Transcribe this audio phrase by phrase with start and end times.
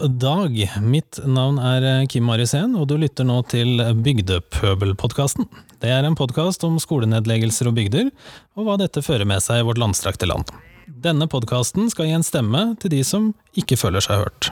[0.00, 0.54] Dag.
[0.80, 5.44] Mitt navn er Kim Arisen, og du lytter nå til Bygdepøbelpodkasten.
[5.82, 8.08] Det er en podkast om skolenedleggelser og bygder,
[8.56, 10.48] og hva dette fører med seg i vårt landstrakte land.
[10.88, 14.50] Denne podkasten skal gi en stemme til de som ikke føler seg hørt.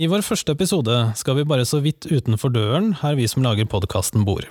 [0.00, 3.68] I vår første episode skal vi bare så vidt utenfor døren her vi som lager
[3.68, 4.46] podkasten bor.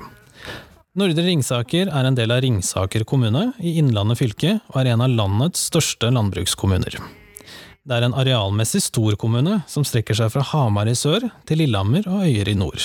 [0.97, 5.13] Nordre Ringsaker er en del av Ringsaker kommune i Innlandet fylke, og er en av
[5.13, 7.01] landets største landbrukskommuner.
[7.87, 12.03] Det er en arealmessig stor kommune som strekker seg fra Hamar i sør til Lillehammer
[12.11, 12.83] og Øyer i nord.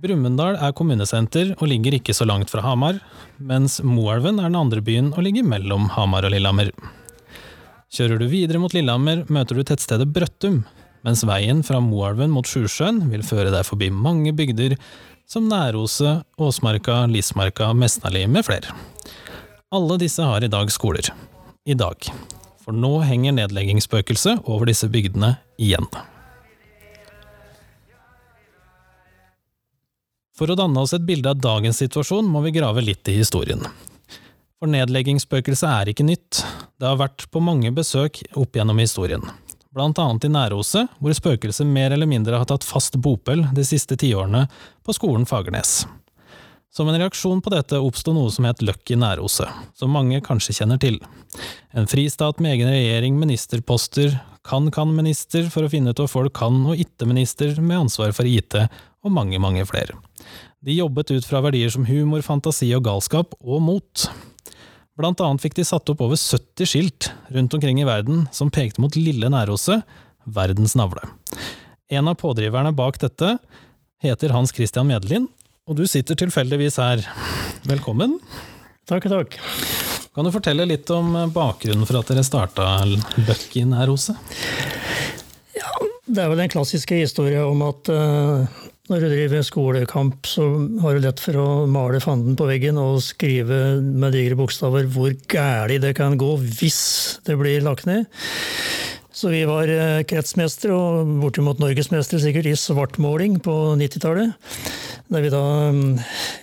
[0.00, 3.00] Brumunddal er kommunesenter og ligger ikke så langt fra Hamar,
[3.42, 6.70] mens Moelven er den andre byen og ligger mellom Hamar og Lillehammer.
[7.90, 10.62] Kjører du videre mot Lillehammer, møter du tettstedet Brøttum,
[11.02, 14.78] mens veien fra Moelven mot Sjusjøen vil føre deg forbi mange bygder
[15.26, 18.78] som Næroset, Åsmarka, Lismarka, Mesnali med flere.
[19.74, 21.10] Alle disse har i dag skoler.
[21.66, 22.14] I dag
[22.60, 25.88] for nå henger nedleggingsspøkelset over disse bygdene igjen.
[30.36, 33.66] For å danne oss et bilde av dagens situasjon må vi grave litt i historien.
[34.60, 36.42] For nedleggingsspøkelset er ikke nytt,
[36.80, 39.24] det har vært på mange besøk opp gjennom historien.
[39.70, 43.96] Blant annet i Næroset, hvor spøkelset mer eller mindre har tatt fast bopel de siste
[44.00, 44.46] tiårene
[44.82, 45.84] på skolen Fagernes.
[46.70, 50.54] Som en reaksjon på dette oppsto noe som het Løkk i Næroset, som mange kanskje
[50.60, 51.00] kjenner til.
[51.74, 54.14] En fristat med egen regjering, ministerposter,
[54.46, 58.54] kan-kan-minister for å finne ut hva folk kan, og itte-minister med ansvar for IT,
[59.02, 59.96] og mange, mange flere.
[60.62, 64.06] De jobbet ut fra verdier som humor, fantasi og galskap, og mot.
[65.00, 68.84] Blant annet fikk de satt opp over 70 skilt rundt omkring i verden som pekte
[68.84, 69.82] mot lille Næroset,
[70.22, 71.02] verdens navle.
[71.90, 73.34] En av pådriverne bak dette
[74.04, 75.26] heter Hans Christian Medelin,
[75.68, 77.04] og du sitter tilfeldigvis her.
[77.68, 78.18] Velkommen.
[78.88, 79.36] Takk, takk.
[80.10, 84.16] Kan du fortelle litt om bakgrunnen for at dere starta Løkken her, Ose?
[85.54, 85.70] Ja,
[86.06, 88.48] det er vel den klassiske historien om at uh,
[88.90, 90.48] når du driver skolekamp, så
[90.82, 95.14] har du lett for å male fanden på veggen og skrive med digre bokstaver hvor
[95.30, 96.80] gæli det kan gå hvis
[97.28, 98.10] det blir lagt ned.
[99.20, 104.32] Så vi var eh, kretsmestere og bortimot norgesmestere sikkert i svartmåling på 90-tallet.
[105.12, 105.42] Der vi da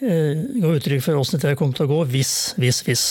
[0.05, 3.05] eh, ga uttrykk for åssen dette kom til å gå hvis, hvis, hvis.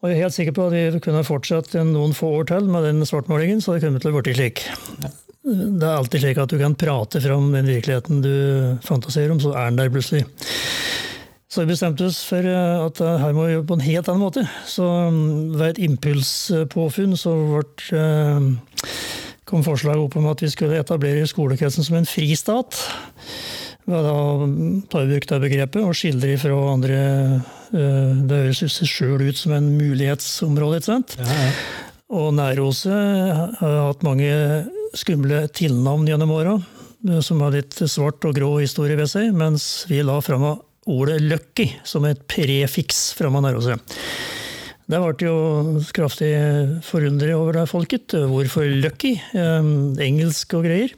[0.00, 2.88] Og jeg er helt sikker på at vi kunne fortsatt noen få år til med
[2.88, 4.64] den svartmålingen, så det kunne til å blitt slik.
[5.44, 8.34] Det er alltid slik at du kan prate fram den virkeligheten du
[8.86, 10.24] fantaserer om, så er den der plutselig.
[11.48, 14.08] Så vi bestemte oss for eh, at eh, her må vi gjøre på en helt
[14.10, 14.44] annen måte.
[14.68, 17.62] Så mm, ved et impulspåfunn så ble,
[17.96, 18.90] eh,
[19.48, 22.76] kom forslaget opp om at vi skulle etablere skolekretsen som en fristat.
[23.88, 24.44] Ved å
[24.92, 26.96] ta i bruk det begrepet og skildre fra andre
[27.72, 31.16] Det høres seg sjøl ut som en mulighetsområde, ikke sant?
[31.16, 31.48] Ja, ja.
[32.12, 34.28] Og Næroset har hatt mange
[34.96, 36.54] skumle tilnavn gjennom åra,
[37.24, 40.44] som har litt svart og grå historie ved seg, mens vi la fram
[40.88, 43.76] ordet 'lucky' som et prefiks fra Manerose.
[43.76, 44.36] Der.
[44.88, 46.30] Det ble jo kraftig
[46.86, 48.14] forundret over det folket.
[48.30, 49.18] Hvorfor 'lucky'?
[49.36, 50.94] Um, engelsk og greier.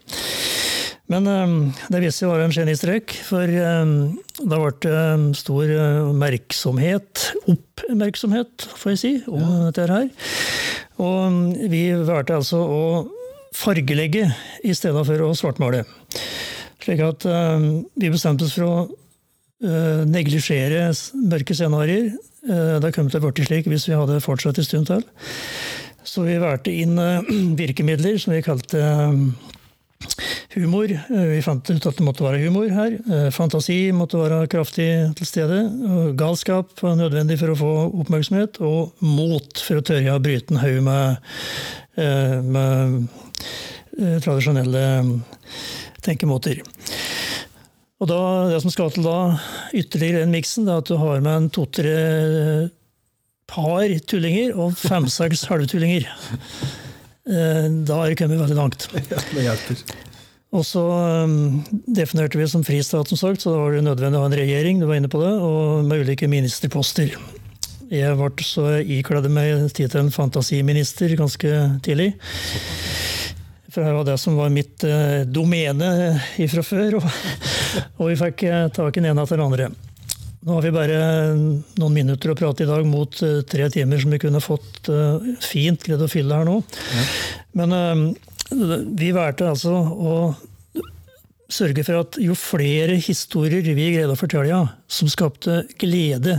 [1.11, 1.57] Men um,
[1.91, 3.95] det viste seg å være en genistrek, for um,
[4.39, 5.01] det ble
[5.35, 5.73] stor
[6.05, 9.59] oppmerksomhet, oppmerksomhet, får jeg si, om ja.
[9.73, 10.07] dette her.
[11.03, 12.85] Og vi valgte altså å
[13.59, 14.29] fargelegge
[14.63, 15.83] i stedet for å svartmale.
[16.81, 19.00] Slik at vi bestemte oss for å
[19.65, 20.91] uh, neglisjere
[21.31, 22.11] mørke scenarioer.
[22.49, 25.07] Uh, det kom det å slik hvis vi hadde fortsatt en stund til.
[26.07, 27.25] Så vi valgte inn uh,
[27.61, 28.83] virkemidler som vi kalte
[30.57, 30.91] humor.
[31.13, 32.97] Vi fant ut at det måtte være humor her.
[33.31, 34.89] Fantasi måtte være kraftig
[35.19, 35.61] til stede.
[36.19, 37.71] Galskap var nødvendig for å få
[38.01, 38.59] oppmerksomhet.
[38.65, 41.31] Og mot for å tørre å bryte en haug med,
[42.57, 43.07] med
[44.25, 44.85] tradisjonelle
[46.03, 46.65] tenkemåter.
[48.01, 49.17] Og da, Det som skal til da,
[49.77, 52.71] ytterligere den miksen, er at du har med en to-tre
[53.51, 56.07] par tullinger og fem-seks halvtullinger.
[57.31, 58.89] Eh, da har det kommet veldig langt.
[59.13, 59.85] Ja, det hjelper.
[60.51, 64.25] Og så um, definerte vi som fristat, som sagt, så da var det nødvendig å
[64.25, 67.13] ha en regjering, du var inne på det, og med ulike ministerposter.
[67.91, 71.55] Jeg ble så ikledd meg tittelen fantasiminister ganske
[71.87, 72.13] tidlig.
[73.71, 75.91] For det var det som var mitt eh, domene
[76.43, 76.99] ifra før.
[76.99, 77.07] Og,
[78.01, 79.71] og vi fikk eh, tak i den ene etter den andre.
[80.41, 80.99] Nå har vi bare
[81.37, 84.89] noen minutter å prate i dag mot uh, tre timer som vi kunne fått
[85.45, 86.55] fint greid å fylle her nå.
[86.97, 87.03] Ja.
[87.61, 87.75] Men
[88.97, 90.15] vi valgte altså å
[91.53, 96.39] sørge for at jo flere historier vi greide å fortelle, som skapte glede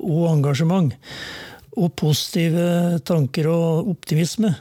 [0.00, 0.92] og engasjement,
[1.78, 4.52] og positive tanker og optimisme,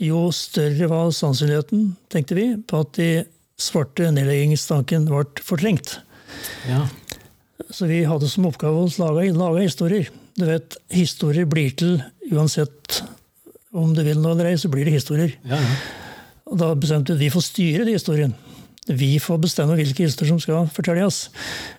[0.00, 3.08] jo større var sannsynligheten, tenkte vi, på at de
[3.60, 5.98] svarte nedleggingstanken ble fortrengt.
[6.66, 6.84] Ja.
[7.70, 10.10] Så vi hadde som oppgave å lage, lage historier.
[10.34, 12.00] Du vet, historier blir til
[12.32, 13.04] uansett
[13.74, 15.36] om du vil noe eller ei, så blir det historier.
[15.46, 15.76] Ja, ja.
[16.50, 18.34] Og da bestemte vi at vi får styre de historiene.
[18.84, 21.28] Vi får bestemme hvilke historier som skal fortelles.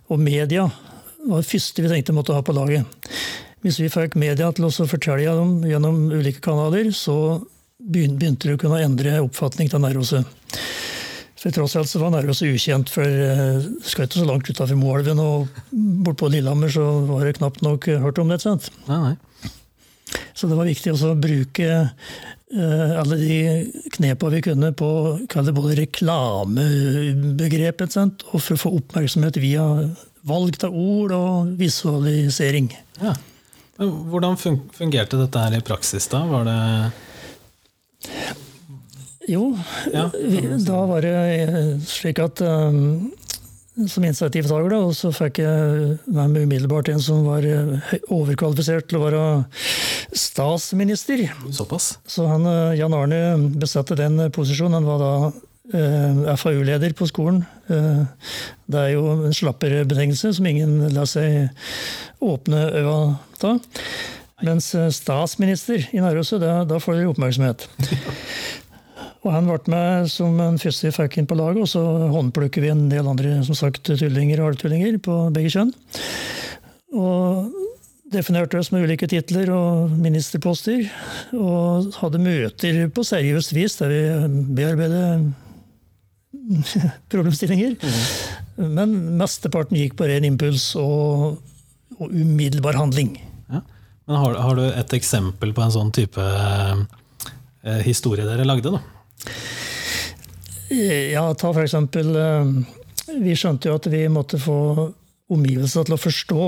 [0.09, 0.65] Og media
[1.25, 2.87] var det første vi tenkte måtte ha på laget.
[3.65, 7.43] Hvis vi fikk media til å fortelle dem gjennom ulike kanaler, så
[7.85, 10.23] begynte du å kunne endre oppfatning av Nervose.
[11.45, 15.19] For tross alt så var Nervose ukjent, for du skal ikke så langt utafor Moelven
[15.21, 18.39] og bortpå Lillehammer så var det knapt nok hørt om det.
[18.41, 18.63] sant?
[18.89, 19.15] Nei, nei.
[20.35, 23.37] Så det var viktig å bruke uh, alle de
[23.95, 28.17] knepa vi kunne på å kalle det både reklamebegrepet sant?
[28.31, 29.65] og for å få oppmerksomhet via
[30.25, 32.67] valg av ord og visualisering.
[33.01, 33.13] Ja.
[33.77, 36.25] Hvordan fungerte dette her i praksis, da?
[36.25, 36.59] Var det
[39.27, 39.55] Jo,
[39.93, 43.09] Ja, vi, da var det eh, slik at um,
[43.89, 48.99] som initiativtaker, da, og så fikk jeg med umiddelbart en som var eh, overkvalifisert til
[48.99, 49.23] å være
[50.15, 51.25] statsminister.
[51.51, 51.97] såpass?
[52.07, 53.19] Så han, eh, Jan Arne
[53.59, 54.79] besatte den posisjonen.
[54.79, 55.11] Han var da
[55.75, 57.43] eh, FAU-leder på skolen.
[57.67, 58.05] Eh,
[58.71, 61.49] det er jo en slappere betegnelse som ingen lar seg
[62.23, 63.59] åpne øya av.
[64.43, 67.67] Mens eh, statsminister i Narvesø, da, da får dere oppmerksomhet.
[69.25, 71.81] Og han ble med som en fikk inn på laget, og så
[72.13, 75.71] håndplukker vi en del andre som sagt, tullinger og halvtullinger på begge kjønn.
[76.93, 77.49] Og
[78.13, 80.85] definerte oss med ulike titler og ministerposter.
[81.33, 84.01] Og hadde møter på seriøst vis der vi
[84.61, 85.33] bearbeidet
[87.11, 87.79] problemstillinger.
[88.61, 91.41] Men mesteparten gikk på ren impuls og,
[91.97, 93.15] og umiddelbar handling.
[94.05, 98.83] Men har, har du et eksempel på en sånn type eh, historie dere lagde, da?
[100.69, 102.51] Ja, ta for eksempel eh,
[103.21, 104.59] Vi skjønte jo at vi måtte få
[105.33, 106.41] omgivelsene til å forstå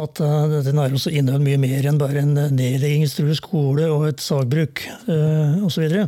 [0.00, 4.80] at eh, dette nærmest inneholder mye mer enn bare en nedleggingstruet skole og et sagbruk
[5.08, 5.84] uh, osv.
[5.84, 6.06] Så,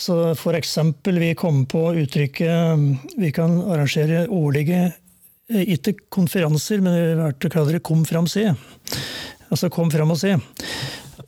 [0.00, 4.98] så for eksempel vi kom på uttrykket Vi kan arrangere årlige eh,
[5.50, 8.46] ikke konferanser, men vi valgte å kalle det Kom fram se.
[9.50, 10.36] Altså Kom fram og se.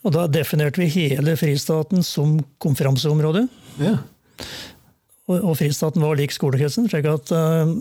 [0.03, 3.47] Og da definerte vi hele fristaten som konferanseområde.
[3.83, 3.97] Ja.
[5.31, 7.75] Og, og fristaten var lik skolekretsen, slik at eh,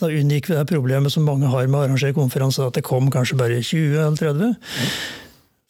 [0.00, 3.10] da unngikk vi det problemet som mange har med å arrangere konferanser, at det kom
[3.12, 4.54] kanskje bare 20 eller 30.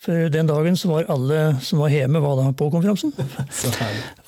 [0.00, 3.10] For den dagen så var alle som var hjemme, var da på konferansen.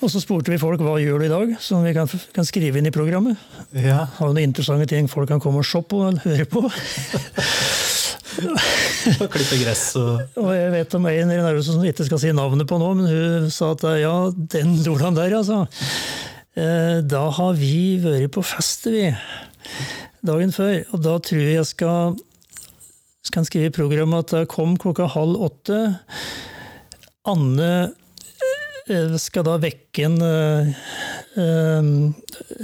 [0.03, 2.05] Og så spurte vi folk hva gjør du i dag, som vi kan,
[2.35, 3.39] kan skrive inn i programmet.
[3.73, 4.03] Ja.
[4.19, 6.61] Har du noen interessante ting folk kan komme og se på eller høre på?
[8.33, 12.31] Og klippe gress og Og jeg vet om en i Narvesen som ikke skal si
[12.33, 14.13] navnet på nå, men hun sa at ja,
[14.53, 15.63] den Lolan der, altså.
[16.57, 19.09] Eh, Da har vi vært på fest, vi.
[20.25, 20.79] Dagen før.
[20.93, 22.15] Og da tror jeg jeg skal,
[23.23, 25.79] skal skrive i programmet at det kom klokka halv åtte.
[27.29, 27.71] Anne
[28.91, 30.73] eh, skal da vekke en, eh,
[31.39, 31.91] eh,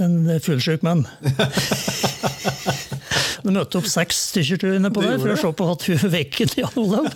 [0.04, 1.06] en fuglesjuk mann.
[3.40, 6.12] Det møtte opp seks stykker inne på Det der for å se på at hun
[6.12, 7.08] vekket Jan Olav.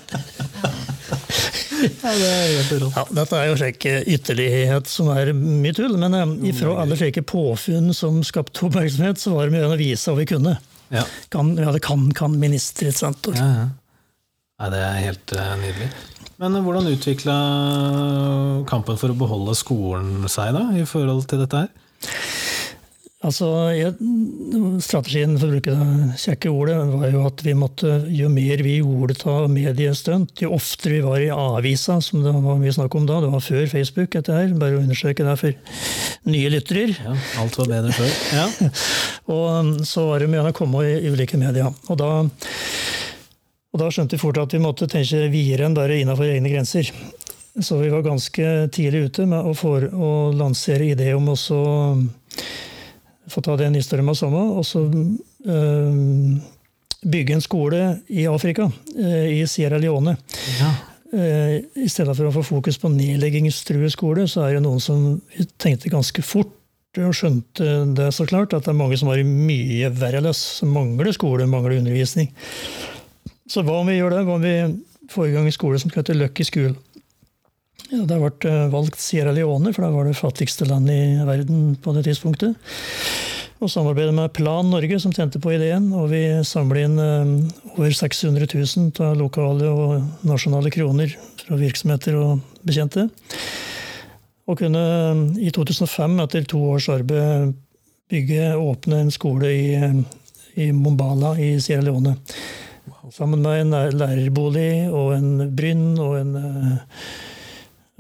[1.83, 2.85] Ja, det er.
[2.95, 6.15] Ja, dette er jo slik ytterlighet som er mye tull, men
[6.47, 10.29] ifra alle slike påfunn som skapte oppmerksomhet, så var det mye å vise hva vi
[10.31, 10.55] kunne.
[10.93, 11.03] Ja.
[11.33, 13.29] Kan, ja, det kan, kan minister, ikke sant.
[13.29, 13.69] Og, Ja, ja.
[14.61, 15.87] Nei, det er helt uh, nydelig.
[16.39, 17.35] Men hvordan utvikla
[18.69, 21.71] kampen for å beholde skolen seg, da, i forhold til dette her?
[23.23, 23.93] Altså, jeg,
[24.83, 28.73] Strategien for å bruke det kjekke ordet var jo at vi måtte, jo mer vi
[28.81, 33.07] gjorde av mediestunt, jo oftere vi var i avisa, som det var mye snakk om
[33.07, 35.55] da, det var før Facebook, dette her, bare å understreke det for
[36.27, 36.97] nye lyttere.
[36.97, 38.11] Ja, alt var bedre før.
[38.33, 38.47] Ja.
[39.31, 41.69] Og um, så var det mye å komme i ulike medier.
[41.91, 42.09] Og da,
[43.71, 46.89] og da skjønte vi fort at vi måtte tenke videre enn bare innenfor egne grenser.
[47.61, 51.61] Så vi var ganske tidlig ute med å, få, å lansere idé om også
[53.33, 55.93] få ta den historien med samme, og så øh,
[57.03, 60.17] bygge en skole i Afrika, øh, i Sierra Leone.
[60.61, 60.73] ja.
[61.13, 65.21] Eh, I stedet for å få fokus på nedleggingstrue skole, så er det noen som
[65.61, 66.49] tenkte ganske fort
[67.01, 70.73] og skjønte det så klart, at det er mange som har mye verre løs, som
[70.73, 72.29] mangler skole, mangler undervisning.
[73.49, 74.23] Så hva om vi gjør det?
[74.27, 74.55] Hva om vi
[75.13, 76.75] får i gang en skole som skal hete Lucky School?
[77.93, 81.75] Ja, det ble eh, valgt Sierra Leone, for da var det fattigste landet i verden
[81.77, 82.55] på det tidspunktet.
[83.61, 85.91] Og samarbeidet med Plan Norge, som tjente på ideen.
[85.93, 87.33] Og vi samla inn eh,
[87.75, 93.05] over 600 000 av lokale og nasjonale kroner fra virksomheter og bekjente.
[94.49, 94.81] Og kunne
[95.37, 97.53] i 2005, etter to års arbeid,
[98.09, 99.67] bygge, åpne en skole i,
[100.65, 102.15] i Mombala i Sierra Leone.
[103.13, 106.33] Sammen med en lærerbolig og en bryn og, en,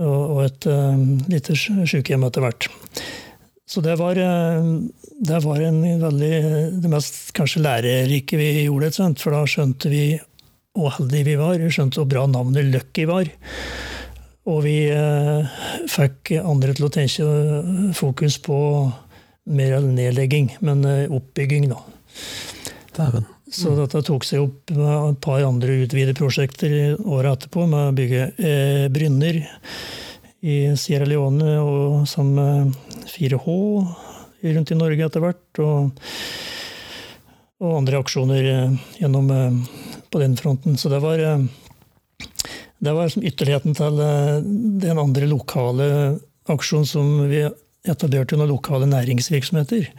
[0.01, 0.65] og et
[1.29, 2.67] lite sykehjem etter hvert.
[3.69, 6.31] Så det var, det var veldig,
[6.81, 8.89] det mest kanskje lærerike vi gjorde.
[9.21, 10.05] For da skjønte vi
[10.73, 11.61] hvor heldige vi var.
[11.61, 13.29] Vi skjønte hvor bra navnet Lucky var.
[14.49, 15.59] Og vi eh,
[15.91, 18.57] fikk andre til å tenke fokus på
[19.53, 21.79] mer nedlegging, men eh, oppbygging, da.
[22.97, 23.32] Dæven.
[23.53, 27.97] Så dette tok seg opp med et par andre utvidede prosjekter året etterpå, med å
[27.97, 29.43] bygge eh, brynner
[30.43, 33.53] i Sierra Leone og sammen med 4H
[34.55, 35.61] rundt i Norge etter hvert.
[35.63, 36.07] Og,
[37.63, 40.77] og andre aksjoner eh, gjennom, eh, på den fronten.
[40.77, 41.45] Så det var, eh,
[42.83, 44.01] det var ytterligheten til
[44.83, 45.87] den andre lokale
[46.51, 47.45] aksjonen som vi
[47.83, 49.89] etablerte noen lokale næringsvirksomheter.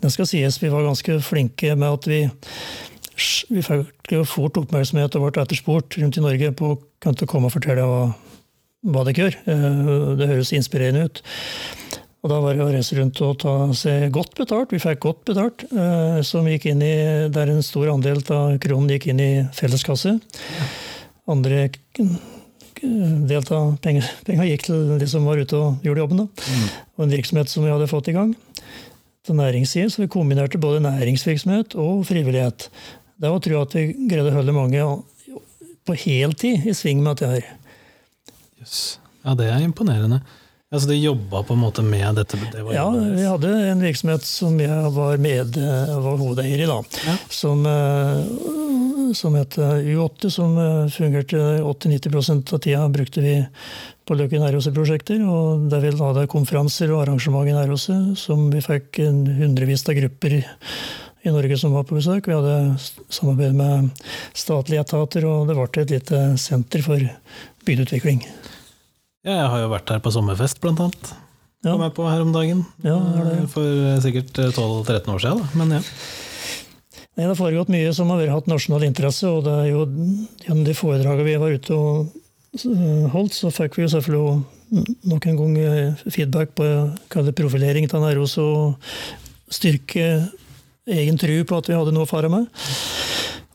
[0.00, 2.22] Det skal sies vi var ganske flinke med at vi,
[3.52, 6.72] vi fikk fort oppmerksomhet og ble etterspurt rundt i Norge på
[7.04, 8.08] kan du komme og fortelle hva,
[8.88, 9.36] hva dere gjør.
[10.18, 11.22] Det høres inspirerende ut.
[12.24, 14.72] Og da var det å reise rundt og ta seg godt betalt.
[14.74, 15.62] Vi fikk godt betalt.
[16.26, 20.18] som gikk inn i, Der en stor andel av kronen gikk inn i felleskasse.
[21.28, 21.68] Andre
[22.82, 24.06] del av penger
[24.48, 26.22] gikk til de som var ute og gjorde jobben.
[26.22, 26.26] Da.
[26.28, 26.68] Mm.
[26.96, 28.34] Og en virksomhet som vi hadde fått i gang.
[29.26, 32.68] Til næringssiden, så vi kombinerte både næringsvirksomhet og frivillighet.
[33.18, 34.84] Det var å tro at vi greide å holde mange
[35.88, 37.48] på heltid i sving med dette her.
[38.62, 38.98] Yes.
[39.24, 40.22] Ja, det er imponerende.
[40.68, 42.36] Altså De jobba på en måte med dette?
[42.52, 46.66] Det ja, vi hadde en virksomhet som jeg var, med, var hovedeier i.
[46.68, 47.14] da, ja.
[47.32, 53.38] Som, eh, som het U8, som eh, fungerte 80-90% av tida brukte vi
[54.04, 55.24] på Løkken Næroset-prosjekter.
[55.24, 59.00] og Der vi hadde konferanser og arrangement i Næroset som vi fikk
[59.40, 62.28] hundrevis av grupper i Norge som var på besøk.
[62.28, 62.76] Vi hadde
[63.08, 64.04] samarbeid med
[64.36, 67.08] statlige etater, og det ble et lite senter for
[67.64, 68.20] bygdeutvikling.
[69.28, 71.10] Ja, jeg har jo vært her på sommerfest, blant annet.
[71.60, 71.74] Ja.
[71.74, 72.62] Kom jeg på her om dagen.
[72.80, 73.42] Ja, det det.
[73.52, 75.58] For eh, sikkert 12-13 eh, år siden, da.
[75.58, 75.82] Men ja.
[77.18, 79.82] Nei, det har foregått mye som har hatt nasjonal interesse, og det er jo
[80.46, 82.14] gjennom de foredragene vi var ute og
[82.56, 86.64] eh, holdt, så fikk vi jo selvfølgelig nok en gang feedback på
[87.12, 88.78] hva profilering av Næros og
[89.52, 90.08] styrke
[90.88, 92.48] egen tro på at vi hadde noe å fare med.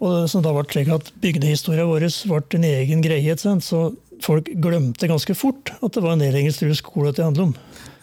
[0.04, 3.36] Og så da ble slik at Bygdehistoria vår ble en egen greie.
[3.40, 3.86] Så
[4.24, 7.54] folk glemte ganske fort at det var en nedleggingstruet skole det handlet om.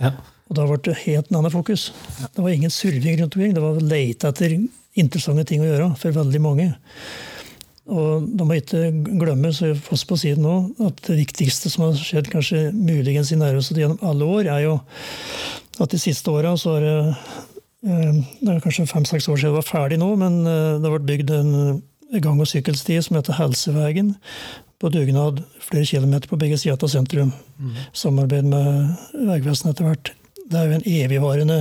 [0.00, 0.14] Ja.
[0.50, 1.90] Og da ble det helt en annen fokus.
[2.18, 2.30] Ja.
[2.34, 3.54] Det var ingen surving rundt omkring.
[3.56, 4.56] Det var å lete etter
[4.98, 6.72] interessante ting å gjøre for veldig mange.
[7.90, 11.98] Og da må ikke glemme så jeg på siden nå, at det viktigste som har
[11.98, 14.76] skjedd kanskje muligens i Nærøst gjennom alle år, er jo
[15.80, 16.96] at de siste åra så har det
[17.88, 21.08] eh, er kanskje fem-seks år siden det var ferdig nå, men eh, det har vært
[21.08, 21.54] bygd en
[22.18, 24.14] gang- og sykkelsti som heter Helseveien
[24.80, 27.32] på dugnad flere kilometer på begge sider av sentrum.
[27.58, 27.74] Mm.
[27.92, 28.94] Samarbeid med
[29.28, 30.12] Vegvesenet etter hvert.
[30.50, 31.58] Det er jo en evigvarende,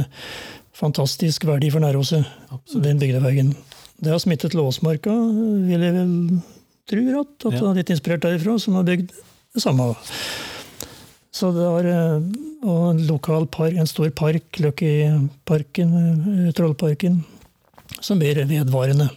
[0.80, 2.24] fantastisk verdi for Næroset,
[2.72, 3.52] den bygdeveien.
[4.00, 5.12] Det har smittet Låsmarka,
[5.68, 6.14] vil jeg vel
[6.88, 7.60] tro, at, at ja.
[7.60, 9.90] det er litt inspirert derifra, som har bygd det samme.
[11.36, 12.30] Så det var eh,
[12.64, 17.22] og en lokal park, en stor park, Løkkeparken, eh, Trollparken,
[18.00, 19.10] som blir vedvarende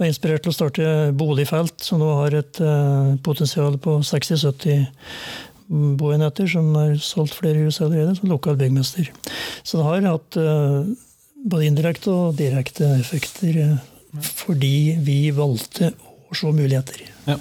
[0.00, 4.86] var inspirert til å starte boligfelt, som nå har et uh, potensial på 60-70
[6.00, 9.10] boenheter, som har solgt flere hus allerede, som lokal byggmester.
[9.62, 10.88] Så det har hatt uh,
[11.44, 13.76] både indirekte og direkte effekter uh,
[14.24, 15.92] fordi vi valgte
[16.30, 17.04] å se muligheter.
[17.28, 17.36] Ja.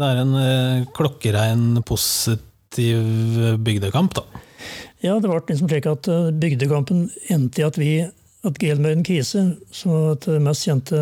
[0.00, 4.22] Det er en klokkerein positiv bygdekamp, da?
[5.02, 6.06] Ja, det ble liksom slik at
[6.40, 7.90] bygdekampen endte i at vi
[8.46, 11.00] at Gelmøyden Kise, som var det mest kjente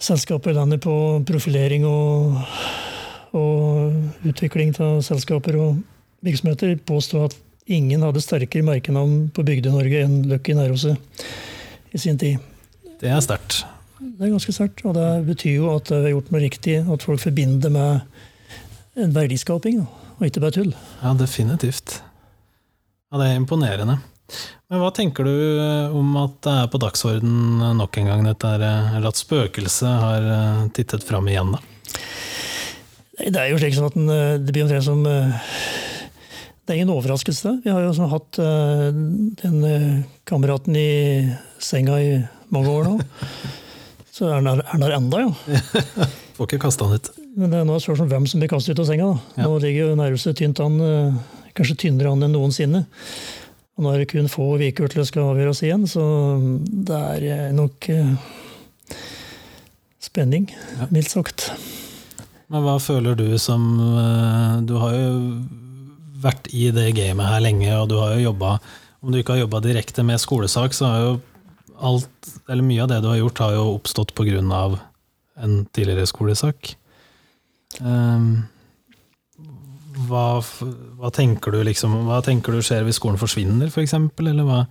[0.00, 0.94] selskapet i landet på
[1.28, 2.38] profilering og,
[3.36, 5.82] og utvikling av selskaper og
[6.24, 10.94] virksomheter, påstod at ingen hadde sterkere merkenavn på Bygde-Norge enn Lucky Næråse
[11.92, 12.38] i sin tid.
[12.98, 13.64] Det er sterkt.
[13.98, 17.04] Det er ganske sterkt, og det betyr jo at det er gjort noe riktig, at
[17.04, 19.82] folk forbinder det med en verdiskaping,
[20.18, 20.70] og ikke bare tull.
[21.02, 21.98] Ja, definitivt.
[23.12, 23.98] Ja, det er imponerende.
[24.68, 28.50] Men Hva tenker du eh, om at det er på dagsorden nok en gang, dette
[28.52, 31.54] eh, eller at spøkelset har eh, tittet fram igjen?
[31.54, 31.62] da?
[33.18, 37.54] Det er jo slik at det blir omtrent som Det er ingen overraskelse.
[37.64, 40.90] Vi har jo sånn hatt den kameraten i
[41.58, 42.12] senga i
[42.54, 42.94] mange år nå.
[44.14, 45.58] Så er han der enda, ja.
[46.36, 47.10] Får ikke kasta han ut.
[47.34, 49.10] Men det er nå et spørsmål om hvem som blir kastet ut av senga.
[49.10, 49.48] da.
[49.48, 50.78] Nå ligger jo nærmeste tynt an
[51.58, 52.84] kanskje tynnere an enn noensinne.
[53.78, 56.02] Og nå er det kun få uker til det skal avgjøres igjen, så
[56.58, 57.86] det er nok
[60.02, 60.48] spenning,
[60.90, 61.52] mildt sagt.
[62.50, 63.76] Men hva føler du som
[64.66, 65.12] Du har jo
[66.18, 68.56] vært i det gamet her lenge, og du har jo jobba
[69.04, 71.12] Om du ikke har jobba direkte med skolesak, så har jo
[71.78, 74.40] alt, eller mye av det du har gjort, har jo oppstått pga.
[75.38, 76.74] en tidligere skolesak.
[77.78, 78.48] Um,
[80.06, 80.38] hva,
[80.98, 84.62] hva, tenker du liksom, hva tenker du skjer hvis skolen forsvinner, f.eks., for eller hva?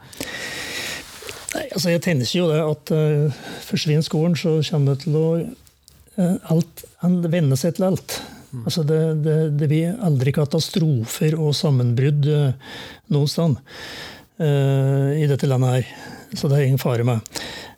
[1.56, 5.28] Nei, altså Jeg tenker jo det at uh, forsvinner skolen, så kommer det til å
[5.38, 6.84] uh, alt,
[7.32, 8.20] venne seg til alt.
[8.52, 8.64] Mm.
[8.64, 12.76] Altså det, det, det, blir aldri katastrofer og sammenbrudd uh,
[13.16, 15.90] noe sted uh, i dette landet her.
[16.36, 17.24] Så det er ingen fare med.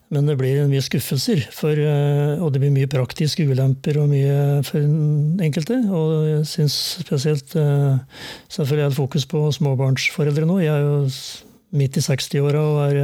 [0.09, 4.63] Men det blir mye skuffelser, for, uh, og det blir mye praktiske ulemper og mye
[4.65, 4.81] for
[5.45, 5.77] enkelte.
[5.93, 7.99] Og jeg syns spesielt uh,
[8.49, 10.61] Selvfølgelig er det fokus på småbarnsforeldre nå.
[10.65, 11.03] Jeg er jo
[11.77, 13.01] midt i 60-åra og er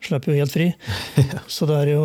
[0.00, 0.68] slipper jo helt fri.
[1.54, 2.04] Så det er jo,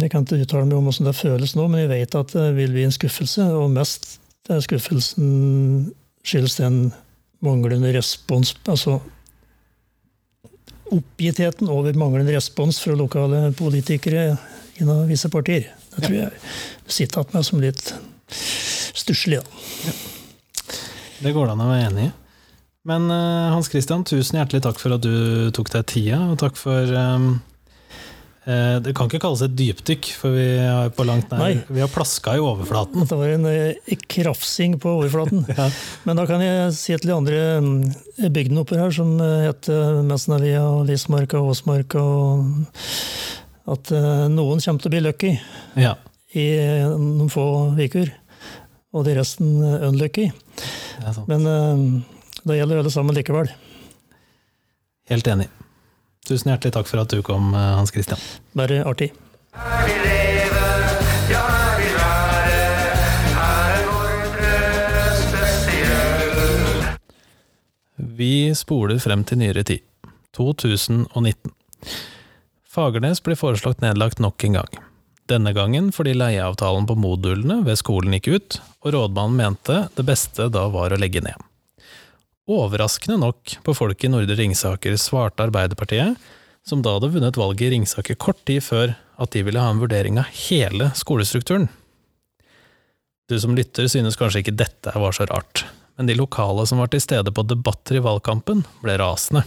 [0.00, 2.50] Jeg kan ikke uttale meg om hvordan det føles nå, men jeg vet at det
[2.58, 3.46] vil bli en skuffelse.
[3.56, 4.18] Og mest
[4.50, 5.90] er skuffelsen
[6.26, 6.90] skyldes den
[7.44, 8.98] manglende respons Altså
[10.94, 14.34] oppgittheten over manglende respons fra lokale politikere
[14.80, 15.68] innen visse partier.
[15.94, 16.30] Det tror jeg
[16.86, 17.92] sitter igjen med som litt
[18.30, 19.40] stusslig.
[19.86, 19.94] Ja.
[21.20, 22.12] Det går det an å være enig i.
[22.88, 26.56] Men uh, Hans Christian, tusen hjertelig takk for at du tok deg tida, og takk
[26.56, 27.34] for um,
[28.40, 32.38] Det kan ikke kalles et dypdykk, for vi har på langt nær Vi har plaska
[32.38, 33.04] i overflaten.
[33.04, 35.44] Det var en uh, krafsing på overflaten.
[35.58, 35.66] ja.
[36.08, 37.68] Men da kan jeg si til de andre um,
[38.32, 42.00] bygdene her, som heter Mesnavia, Lismarka, Åsmarka
[43.70, 43.92] At
[44.32, 45.34] noen kommer til å bli lucky
[45.78, 45.94] ja.
[46.32, 46.48] i
[46.96, 48.14] noen få uker.
[48.96, 50.30] Og de resten unlucky.
[51.28, 51.44] Men
[52.42, 53.52] det gjelder alle sammen likevel.
[55.10, 55.50] Helt enig.
[56.30, 58.20] Tusen hjertelig takk for at du kom, eh, Hans Christian.
[58.54, 59.10] Bare artig.
[67.96, 69.82] Vi spoler frem til nyere tid,
[70.36, 71.50] 2019.
[72.70, 74.80] Fagernes blir foreslått nedlagt nok en gang.
[75.26, 80.46] Denne gangen fordi leieavtalen på modulene ved skolen gikk ut, og rådmannen mente det beste
[80.46, 81.49] da var å legge ned.
[82.50, 86.16] Overraskende nok på folk i Nordre Ringsaker svarte Arbeiderpartiet,
[86.66, 89.78] som da hadde vunnet valget i Ringsaker kort tid før, at de ville ha en
[89.78, 91.68] vurdering av hele skolestrukturen.
[93.30, 95.62] Du som lytter synes kanskje ikke dette var så rart,
[95.94, 99.44] men de lokale som var til stede på debatter i valgkampen, ble rasende.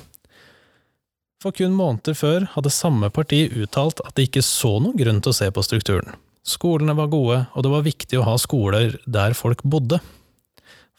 [1.43, 5.33] For kun måneder før hadde samme parti uttalt at de ikke så noen grunn til
[5.33, 6.15] å se på strukturen.
[6.47, 9.99] Skolene var gode, og det var viktig å ha skoler der folk bodde.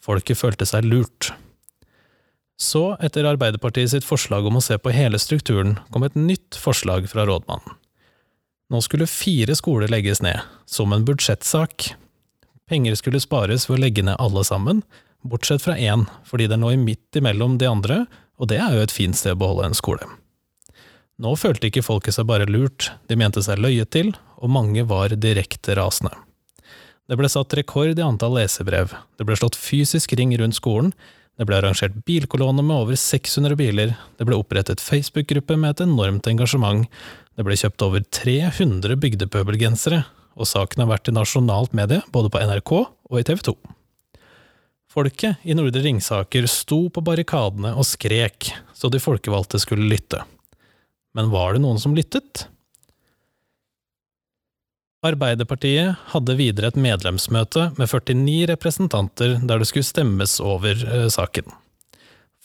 [0.05, 1.31] Folket følte seg lurt.
[2.61, 7.09] Så, etter Arbeiderpartiet sitt forslag om å se på hele strukturen, kom et nytt forslag
[7.11, 7.75] fra rådmannen.
[8.71, 11.91] Nå skulle fire skoler legges ned, som en budsjettsak.
[12.69, 14.81] Penger skulle spares ved å legge ned alle sammen,
[15.25, 18.05] bortsett fra én, fordi den lå midt imellom de andre,
[18.39, 20.07] og det er jo et fint sted å beholde en skole.
[21.21, 25.13] Nå følte ikke folket seg bare lurt, de mente seg løyet til, og mange var
[25.13, 26.11] direkte rasende.
[27.05, 30.91] Det ble satt rekord i antall lesebrev, det ble slått fysisk ring rundt skolen,
[31.35, 36.27] det ble arrangert bilkolonne med over 600 biler, det ble opprettet Facebook-gruppe med et enormt
[36.31, 36.85] engasjement,
[37.35, 42.43] det ble kjøpt over 300 bygdepøbelgensere, og saken har vært i nasjonalt medie både på
[42.43, 43.55] NRK og i TV 2.
[44.95, 50.21] Folket i Nordre Ringsaker sto på barrikadene og skrek så de folkevalgte skulle lytte.
[51.15, 52.45] Men var det noen som lyttet?
[55.05, 61.45] Arbeiderpartiet hadde videre et medlemsmøte med 49 representanter der det skulle stemmes over eh, saken.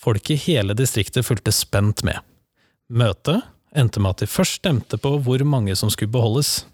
[0.01, 2.19] Folk i hele distriktet fulgte spent med.
[2.89, 3.41] Møtet
[3.77, 6.65] endte med at de først stemte på hvor mange som skulle beholdes.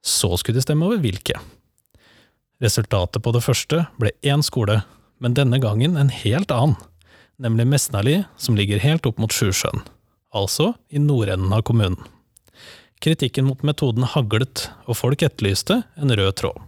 [0.00, 1.36] Så skulle de stemme over hvilke.
[2.60, 4.82] Resultatet på det første ble én skole,
[5.20, 6.76] men denne gangen en helt annen,
[7.40, 9.84] nemlig Mesnali, som ligger helt opp mot Sjusjøen,
[10.36, 12.00] altså i nordenden av kommunen.
[13.00, 16.58] Kritikken mot metoden haglet, og folk etterlyste en rød tråd.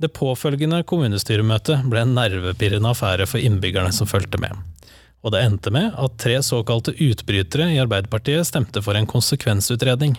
[0.00, 4.56] Det påfølgende kommunestyremøtet ble en nervepirrende affære for innbyggerne som fulgte med,
[5.22, 10.16] og det endte med at tre såkalte utbrytere i Arbeiderpartiet stemte for en konsekvensutredning.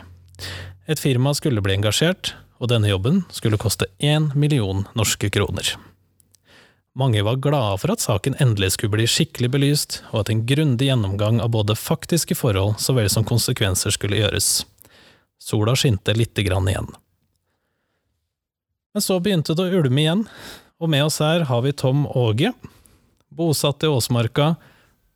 [0.87, 5.73] Et firma skulle bli engasjert, og denne jobben skulle koste én million norske kroner.
[6.93, 10.91] Mange var glade for at saken endelig skulle bli skikkelig belyst, og at en grundig
[10.91, 14.59] gjennomgang av både faktiske forhold så vel som konsekvenser skulle gjøres.
[15.41, 16.91] Sola skinte lite grann igjen.
[18.93, 20.21] Men så begynte det å ulme igjen,
[20.77, 22.53] og med oss her har vi Tom Åge.
[23.33, 24.51] bosatt i Åsmarka,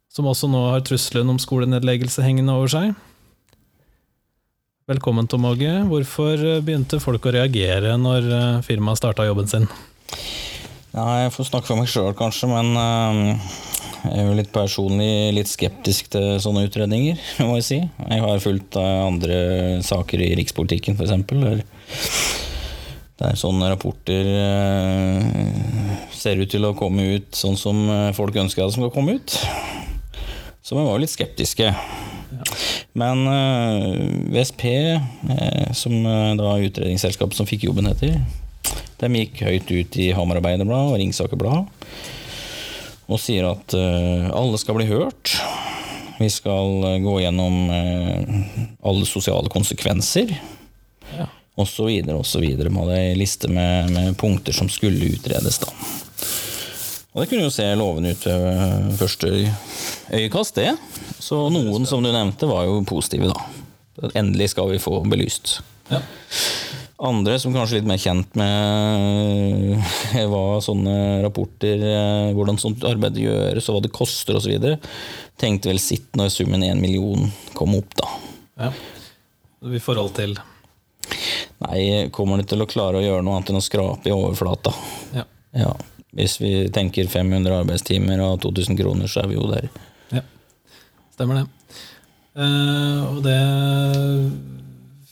[0.09, 2.95] som også nå har trusselen om skolenedleggelse hengende over seg.
[4.89, 5.83] Velkommen, Tom Åge.
[5.85, 9.69] Hvorfor begynte folk å reagere når eh, firmaet starta jobben sin?
[10.97, 13.49] Ja, jeg får snakke for meg sjøl, kanskje, men uh,
[14.01, 17.77] jeg er jo litt personlig litt skeptisk til sånne utredninger, må jeg si.
[17.85, 19.37] Jeg har fulgt uh, andre
[19.85, 21.13] saker i rikspolitikken, f.eks.
[23.21, 25.21] Der sånne rapporter uh,
[26.17, 27.85] ser ut til å komme ut sånn som
[28.17, 29.37] folk ønsker at de skal komme ut.
[30.65, 31.75] Så vi var jo litt skeptiske.
[32.97, 34.65] Men uh, VSP,
[35.77, 35.93] som
[36.41, 38.17] da utredningsselskapet som fikk jobben heter,
[39.01, 41.67] de gikk høyt ut i Hamar Arbeiderblad og Ringsaker Blad
[43.07, 45.31] og sier at alle skal bli hørt.
[46.17, 50.33] Vi skal gå gjennom alle sosiale konsekvenser.
[51.15, 51.29] Ja.
[51.57, 52.69] Og så videre og så videre.
[52.69, 55.71] De hadde ei liste med, med, punkter som skulle utredes, da.
[57.13, 59.31] Og det kunne jo se lovende ut ved første
[60.13, 60.75] øyekast, det.
[61.17, 64.11] Så noen, som du nevnte, var jo positive, da.
[64.13, 65.57] Endelig skal vi få belyst.
[65.89, 66.03] Ja.
[66.97, 69.75] Andre som kanskje er litt mer kjent med
[70.31, 74.55] hva sånne rapporter eh, Hvordan sånt arbeid gjøres, og hva det koster osv.,
[75.37, 78.09] tenkte vel sitt når summen én million kom opp, da.
[78.63, 78.71] Ja.
[79.67, 80.33] I forhold til
[81.61, 84.73] Nei, kommer de til å klare å gjøre noe annet enn å skrape i overflata?
[85.15, 85.23] Ja.
[85.57, 85.71] ja.
[86.17, 89.69] Hvis vi tenker 500 arbeidstimer og 2000 kroner, så er vi jo der.
[90.13, 90.21] Ja,
[91.13, 91.47] Stemmer det.
[92.37, 93.37] Uh, og det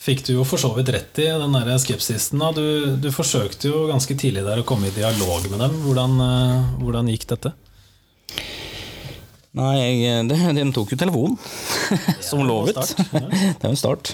[0.06, 2.42] fikk du jo for så vidt rett i, den der skepsisen.
[2.56, 2.66] Du,
[3.02, 5.80] du, forsøkte jo ganske tidlig der å komme i dialog med dem.
[5.86, 7.56] Hvordan, uh, hvordan gikk dette?
[9.56, 11.38] Nei, jeg, det, den tok jo telefonen,
[12.28, 12.76] som lovet.
[12.76, 13.24] Start, ja.
[13.58, 14.12] det var en start.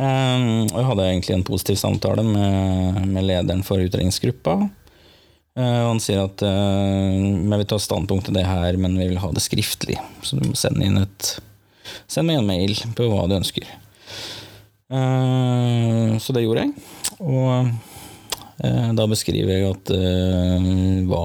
[0.00, 4.56] Um, og jeg hadde egentlig en positiv samtale med, med lederen for utredningsgruppa.
[5.58, 9.20] Uh, han sier at uh, vi vil ta standpunkt til det her, men vi vil
[9.20, 10.00] ha det skriftlig.
[10.24, 11.36] Så du må sende inn et
[12.10, 13.66] Send meg en mail på hva du ønsker.
[14.90, 16.74] Uh, så det gjorde jeg.
[17.22, 17.70] Og
[18.60, 19.90] da beskriver jeg at,
[21.08, 21.20] hva,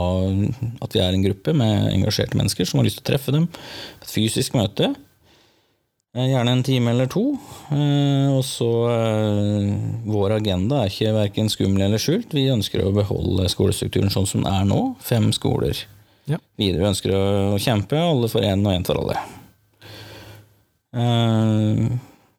[0.85, 3.49] at vi er en gruppe med engasjerte mennesker som har lyst til å treffe dem.
[3.99, 4.93] Et fysisk møte.
[6.15, 7.25] Eh, gjerne en time eller to.
[7.75, 9.73] Eh, og så eh,
[10.07, 12.31] Vår agenda er ikke verken skummel eller skjult.
[12.31, 14.79] Vi ønsker å beholde skolestrukturen sånn som den er nå.
[15.03, 15.75] Fem skoler.
[16.31, 16.39] Ja.
[16.57, 19.19] Videre vi ønsker å kjempe alle for én og én for alle.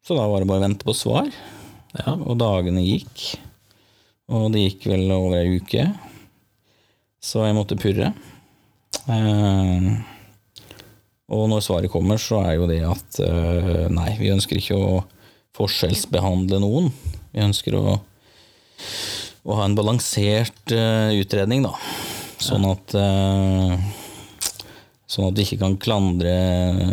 [0.07, 1.27] Så da var det bare å vente på svar.
[1.97, 2.15] Ja.
[2.15, 3.33] Og dagene gikk.
[4.31, 5.89] Og det gikk vel over ei uke.
[7.23, 8.13] Så jeg måtte purre.
[11.27, 15.03] Og når svaret kommer, så er jo det at eh, nei, vi ønsker ikke å
[15.59, 16.93] forskjellsbehandle noen.
[17.33, 17.97] Vi ønsker å,
[19.43, 21.73] å ha en balansert uh, utredning, da.
[22.43, 23.75] Sånn at uh,
[25.07, 26.33] Sånn at vi ikke kan klandre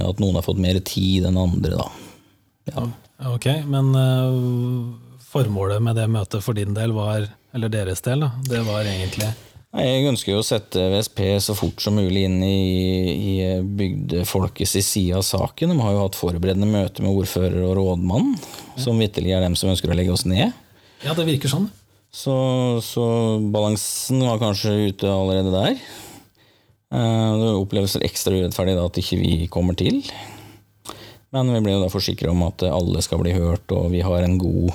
[0.05, 1.87] at noen har fått mer tid enn andre, da.
[2.69, 2.83] Ja.
[3.29, 3.93] Ok, men
[5.29, 9.31] formålet med det møtet for din del var, eller deres del, da, det var egentlig
[9.73, 12.57] jeg ønsker jo å sette VSP så fort som mulig inn i,
[13.09, 13.31] i
[13.65, 15.73] bygdefolkets side av saken.
[15.73, 18.35] De har jo hatt forberedende møte med ordfører og rådmann,
[18.77, 20.53] som vitterlig er dem som ønsker å legge oss ned.
[21.01, 21.65] Ja, det virker sånn.
[22.13, 22.35] Så,
[22.85, 23.07] så
[23.49, 25.81] balansen var kanskje ute allerede der.
[26.93, 30.03] Eh, det oppleves ekstra urettferdig da at ikke vi kommer til.
[31.33, 34.21] Men vi ble jo da forsikra om at alle skal bli hørt, og vi har
[34.21, 34.73] en god,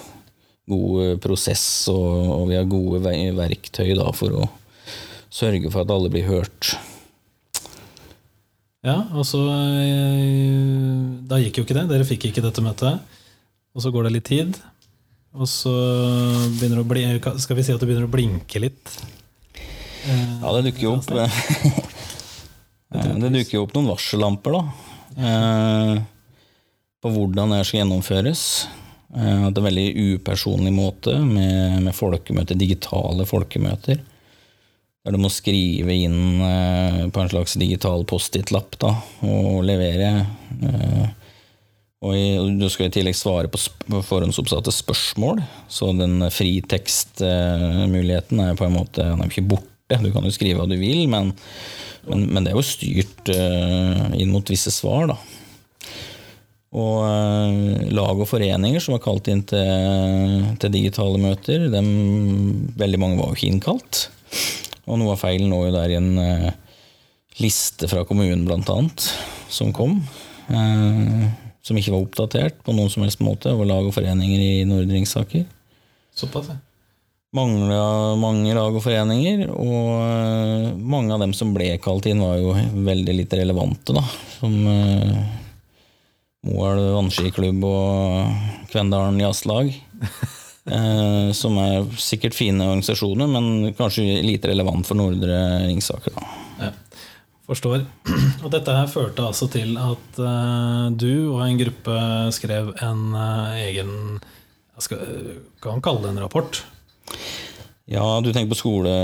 [0.71, 4.49] god prosess og, og vi har gode verktøy da for å
[5.31, 6.73] sørge for at alle blir hørt.
[8.87, 11.87] Ja, altså eh, Da gikk jo ikke det.
[11.91, 13.01] Dere fikk ikke dette møtet.
[13.75, 14.59] Og så går det litt tid.
[15.39, 15.73] Og så
[16.57, 17.03] begynner det å bli,
[17.43, 18.95] skal vi si at det begynner å blinke litt.
[20.09, 21.11] Ja, det dukker jo opp
[22.89, 24.63] Det dukker jo opp noen varsellamper, da.
[26.99, 28.67] Eh, på hvordan det skal gjennomføres.
[29.15, 33.99] at det er en veldig upersonlig måte med, med folkemøter, digitale folkemøter.
[35.05, 38.85] Der du må skrive inn eh, på en slags digital Post-It-lapp
[39.23, 40.27] og levere.
[40.63, 41.09] Eh,
[42.01, 42.15] og
[42.61, 48.73] du skal i tillegg svare på, på forhåndsoppsatte spørsmål, så den fritekstmuligheten er på en
[48.77, 49.67] måte den er ikke borte.
[49.89, 51.33] Du kan jo skrive hva du vil, men,
[52.07, 55.17] men, men det er jo styrt inn mot visse svar, da.
[56.77, 61.91] Og uh, lag og foreninger som var kalt inn til, til digitale møter, dem,
[62.77, 64.05] veldig mange var jo ikke innkalt.
[64.89, 66.49] Og noe av feilen lå jo der i en uh,
[67.41, 69.11] liste fra kommunen, blant annet,
[69.53, 70.01] som kom.
[70.49, 71.29] Uh,
[71.69, 75.45] som ikke var oppdatert på noen som helst måte over lag og foreninger i Nordringssaker.
[76.17, 76.57] Såpass, ja.
[77.37, 82.41] mangla mange lag og foreninger, og eh, mange av dem som ble kalt inn, var
[82.41, 82.55] jo
[82.89, 84.03] veldig litt relevante, da.
[84.39, 85.21] Som uh,
[86.47, 89.73] Moelv vannskiklubb og Kvendalen jazzlag.
[90.77, 96.15] eh, som er sikkert fine organisasjoner, men kanskje lite relevant for Nordre Ringsaker.
[96.61, 96.71] Ja,
[97.49, 97.85] forstår.
[98.45, 102.01] Og dette her førte altså til at uh, du og en gruppe
[102.37, 103.93] skrev en uh, egen
[104.79, 105.01] skal,
[105.63, 106.61] Kan kalle det en rapport?
[107.89, 108.95] Ja, du tenker på skole,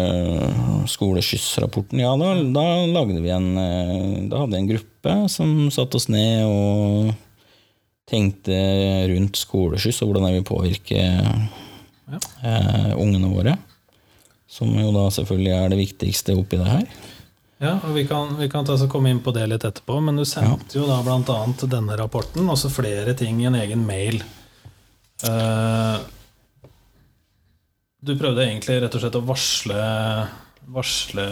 [0.93, 2.03] skoleskyssrapporten.
[2.03, 3.55] Ja, da, da, lagde vi en
[4.29, 7.15] Da hadde vi en gruppe som satte oss ned og
[8.05, 8.57] tenkte
[9.09, 12.21] rundt skoleskyss og hvordan det vil påvirke ja.
[12.45, 13.57] eh, ungene våre.
[14.51, 16.87] Som jo da selvfølgelig er det viktigste oppi det her.
[17.63, 20.77] Ja, og Vi kan, vi kan komme inn på det litt etterpå, men du sendte
[20.77, 20.83] ja.
[20.83, 21.39] jo da bl.a.
[21.71, 24.21] denne rapporten, og så flere ting i en egen mail.
[25.25, 26.03] Uh,
[28.05, 29.85] du prøvde egentlig rett og slett å varsle
[30.73, 31.25] varsle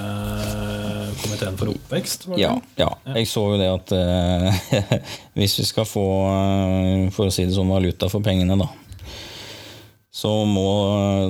[1.22, 2.28] komiteen for oppvekst?
[2.36, 4.70] Ja, ja, jeg så jo det at eh,
[5.38, 8.68] hvis vi skal få uh, for å si det sånn, valuta for pengene, da,
[10.12, 10.66] så må,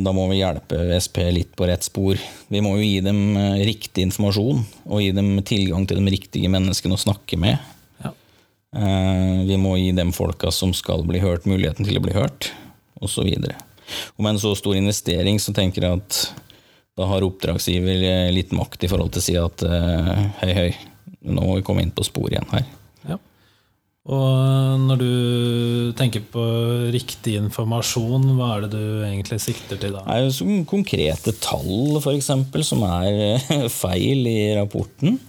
[0.02, 2.18] da må vi hjelpe VSP litt på rett spor.
[2.50, 6.50] Vi må jo gi dem uh, riktig informasjon og gi dem tilgang til de riktige
[6.52, 7.70] menneskene å snakke med.
[8.02, 8.10] Ja.
[9.46, 12.50] vi må gi dem folka som skal bli hørt, muligheten til å bli hørt,
[13.04, 13.28] osv.
[14.16, 16.22] Og med en så stor investering så tenker jeg at
[16.98, 20.70] da har oppdragsgiver eh, litt makt i forhold til å si at eh, hei, hei,
[21.24, 22.66] nå må vi komme inn på sporet igjen her.
[23.08, 23.18] Ja.
[24.12, 25.12] Og når du
[25.96, 26.44] tenker på
[26.92, 30.04] riktig informasjon, hva er det du egentlig sikter til da?
[30.04, 32.32] Det er konkrete tall, f.eks.,
[32.68, 35.20] som er eh, feil i rapporten.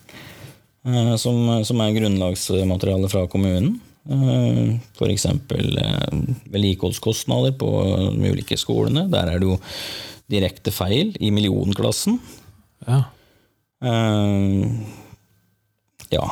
[1.16, 3.78] Som, som er grunnlagsmateriale fra kommunen.
[4.04, 5.28] F.eks.
[6.52, 7.70] vedlikeholdskostnader på
[8.18, 9.06] de ulike skolene.
[9.12, 9.60] Der er det jo
[10.32, 12.20] direkte feil i millionklassen.
[12.88, 13.04] Ja.
[13.84, 14.68] Uh,
[16.12, 16.26] ja.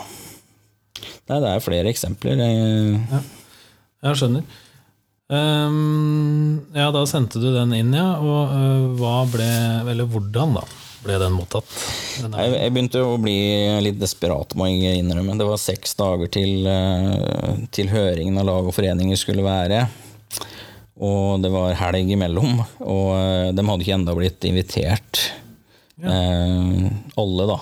[1.31, 2.41] Nei, det er flere eksempler.
[2.41, 3.21] Ja,
[4.07, 4.60] jeg skjønner.
[5.31, 8.17] Um, ja, da sendte du den inn, ja.
[8.19, 9.47] Og uh, hva ble
[9.88, 10.65] Eller hvordan, da?
[11.01, 11.67] Ble den mottatt?
[12.21, 13.35] Den jeg, jeg, begynte å bli
[13.81, 15.37] litt desperat, må jeg innrømme.
[15.39, 19.87] Det var seks dager til, uh, til høringen av lag og foreninger skulle være.
[21.01, 25.21] Og det var helg imellom, og eh, de hadde ikke enda blitt invitert.
[25.97, 26.13] Ja.
[26.13, 27.57] Eh, alle, da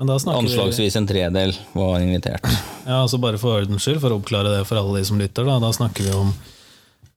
[0.00, 2.46] Anslagsvis en tredel var invitert.
[2.86, 5.44] Ja, altså Bare for ordens skyld, for å oppklare det for alle de som lytter,
[5.44, 6.32] da, da snakker vi om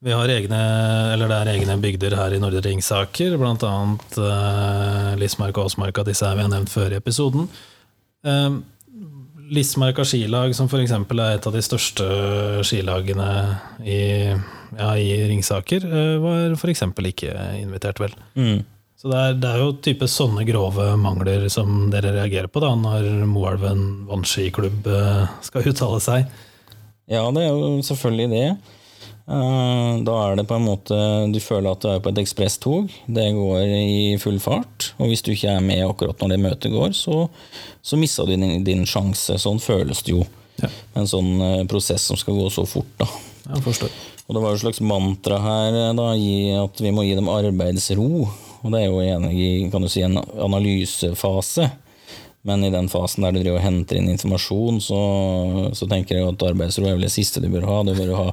[0.04, 0.60] vi har egne,
[1.14, 3.74] eller Det er egne bygder her i Nordre Ringsaker, bl.a.
[4.18, 6.04] Uh, Lismark og Åsmarka.
[6.08, 7.48] Disse er vi har nevnt før i episoden.
[8.28, 8.60] Uh,
[9.54, 10.92] Lismarka skilag, som f.eks.
[10.92, 12.10] er et av de største
[12.68, 13.32] skilagene
[13.84, 14.04] i
[14.78, 16.86] ja, i Ringsaker eh, var f.eks.
[17.10, 18.16] ikke invitert, vel.
[18.36, 18.64] Mm.
[18.98, 22.72] Så det er, det er, jo type sånne grove mangler som dere reagerer på da,
[22.80, 26.30] når Moelven vannskiklubb eh, skal uttale seg?
[27.12, 28.48] Ja, det er jo selvfølgelig det.
[29.24, 30.96] Eh, da er det på en måte
[31.32, 32.92] Du føler at du er på et ekspresstog.
[33.08, 34.92] Det går i full fart.
[35.00, 37.28] Og hvis du ikke er med akkurat når det møtet går, så,
[37.82, 39.40] så mister du din, din, sjanse.
[39.42, 40.26] Sånn føles det jo.
[40.62, 40.70] Ja.
[41.00, 41.38] En sånn
[41.72, 42.92] prosess som skal gå så fort.
[43.00, 43.08] da.
[43.50, 44.02] Jeg forstår.
[44.28, 46.10] Og det var jo et slags mantra her eh, da,
[46.64, 48.10] at vi må gi dem arbeidsro.
[48.64, 51.68] Og det er jo enig i kan du si, en analysefase.
[52.44, 55.00] Men i den fasen der du driver og henter inn informasjon, så,
[55.72, 57.78] så, tenker jeg at arbeidsro er vel det siste du bør ha.
[57.88, 58.26] Du bør ha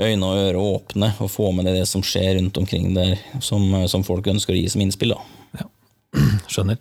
[0.00, 3.66] øyne og ører åpne og få med deg det som skjer rundt omkring der, som,
[3.92, 5.12] som folk ønsker å gi som innspill.
[5.12, 5.60] Da.
[5.60, 5.68] Ja,
[6.54, 6.80] skjønner.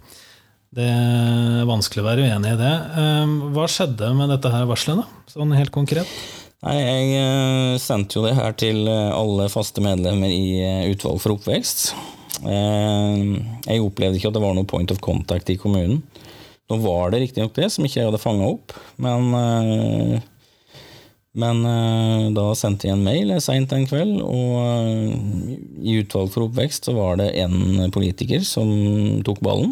[0.72, 2.76] Det er vanskelig å være uenig i det.
[3.02, 5.26] Ehm, hva skjedde med dette her varselet, da?
[5.34, 6.08] Sånn helt konkret?
[6.62, 11.20] Nei, Jeg eh, sendte jo det her til eh, alle faste medlemmer i eh, utvalg
[11.20, 11.90] for oppvekst.
[12.42, 16.00] Jeg opplevde ikke at det var noe point of contact i kommunen.
[16.72, 20.22] Nå var det riktignok det, som ikke jeg hadde fanga opp, men
[21.32, 21.62] men
[22.36, 27.22] da sendte jeg en mail seint en kveld, og i utvalg for oppvekst så var
[27.22, 28.68] det én politiker som
[29.24, 29.72] tok ballen.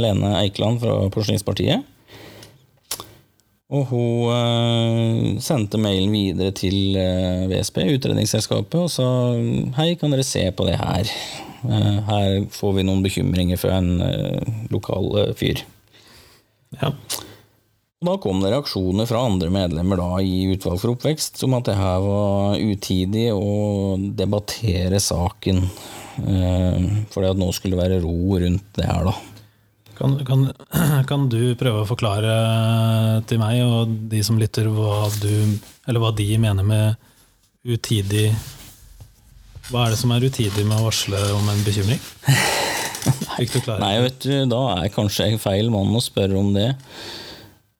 [0.00, 1.84] Lene Eikeland fra Porsgrunnspartiet.
[3.68, 9.08] Og hun sendte mailen videre til eh, VSP, utredningsselskapet, og sa
[9.76, 11.10] hei, kan dere se på det her?
[11.68, 13.98] Her får vi noen bekymringer fra en
[14.72, 15.60] lokal fyr.
[16.76, 16.92] Ja.
[17.98, 21.78] Da kom det reaksjoner fra andre medlemmer da, i Utvalg for oppvekst om at det
[21.78, 25.64] her var utidig å debattere saken.
[26.18, 29.16] fordi at nå skulle det være ro rundt det her, da.
[29.98, 30.46] Kan, kan,
[31.10, 32.36] kan, du prøve å forklare
[33.26, 35.58] til meg og de som lytter, hva, du,
[35.90, 36.94] hva de mener med
[37.66, 38.30] utidig
[39.68, 41.98] Hva er det som er utidig med å varsle om en bekymring?
[43.38, 46.72] Nei, vet du, da er kanskje jeg feil mann å spørre om det.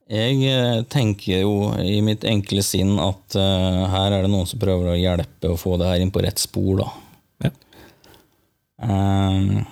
[0.08, 4.60] Jeg eh, tenker jo i mitt enkle sinn at uh, her er det noen som
[4.60, 6.88] prøver å hjelpe å få det her inn på rett spor, da.
[7.44, 7.50] Ja.
[8.88, 9.66] Um,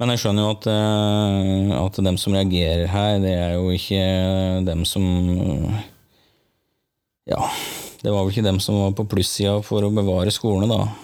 [0.00, 4.04] men jeg skjønner jo at, uh, at dem som reagerer her, det er jo ikke
[4.64, 5.04] dem som
[7.28, 7.44] Ja,
[8.00, 11.03] det var vel ikke dem som var på plussida for å bevare skolene, da.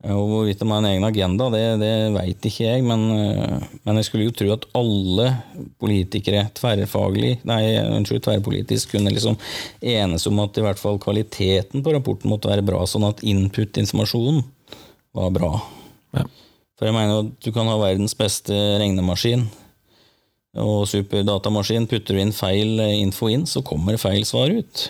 [0.00, 3.98] Og hvorvidt de har en egen agenda, det, det veit ikke jeg, men, eh, men,
[4.00, 5.26] jeg skulle jo tro at alle
[5.82, 9.36] politikere tverrfaglig, nei, unnskyld, tverrpolitisk kunne liksom
[9.84, 14.40] enes om at i hvert fall kvaliteten på rapporten måtte være bra, sånn at input-informasjonen
[15.20, 15.52] var bra.
[16.16, 16.24] Ja.
[16.80, 19.50] For jeg mener at du kan ha verdens beste regnemaskin
[20.64, 21.84] og superdatamaskin.
[21.90, 24.88] Putter du inn feil info inn, så kommer feil svar ut.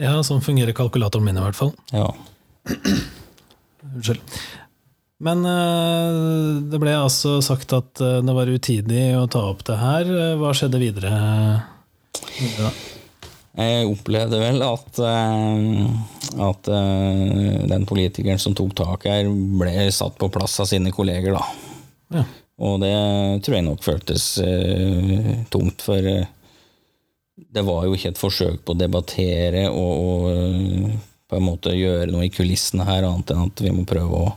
[0.00, 1.76] Ja, sånn fungerer kalkulatoren min i hvert fall.
[1.92, 2.08] Ja.
[3.90, 4.20] Unnskyld.
[5.22, 9.78] Men uh, det ble altså sagt at uh, det var utidig å ta opp det
[9.78, 10.10] her.
[10.40, 11.12] Hva skjedde videre?
[12.58, 12.72] Ja.
[13.52, 16.70] Jeg opplevde vel at, uh, at
[17.70, 21.44] den politikeren som tok tak her, ble satt på plass av sine kolleger, da.
[22.18, 22.24] Ja.
[22.62, 22.94] Og det
[23.44, 24.24] tror jeg nok føltes
[25.50, 26.04] tungt, for
[27.52, 32.10] det var jo ikke et forsøk på å debattere og, og på en måte gjøre
[32.12, 34.32] noe i kulissene her, annet enn at vi må prøve å,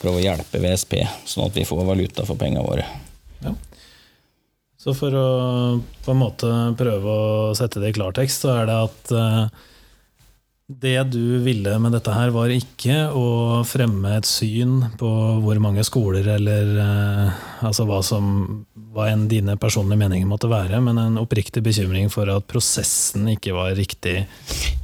[0.00, 2.82] prøve å hjelpe VSP, sånn at vi får valuta for pengene våre.
[3.44, 3.52] Ja.
[4.82, 5.28] Så for å
[6.02, 9.70] på en måte prøve å sette det i klartekst, så er det at uh,
[10.66, 15.08] det du ville med dette her, var ikke å fremme et syn på
[15.44, 18.64] hvor mange skoler eller uh, altså hva som
[18.96, 23.54] hva enn dine personlige meninger måtte være, men en oppriktig bekymring for at prosessen ikke
[23.54, 24.24] var riktig.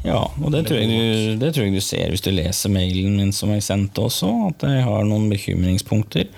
[0.05, 3.35] Ja, og det tror, du, det tror, jeg du, ser hvis du leser mailen min
[3.35, 6.31] som jeg sendte også, at jeg har noen bekymringspunkter.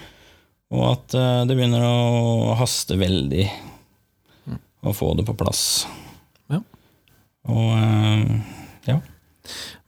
[0.72, 3.50] Og at uh, det begynner å haste veldig
[4.84, 5.84] å få det på plass.
[6.48, 6.64] Ja.
[7.52, 8.62] Og ja.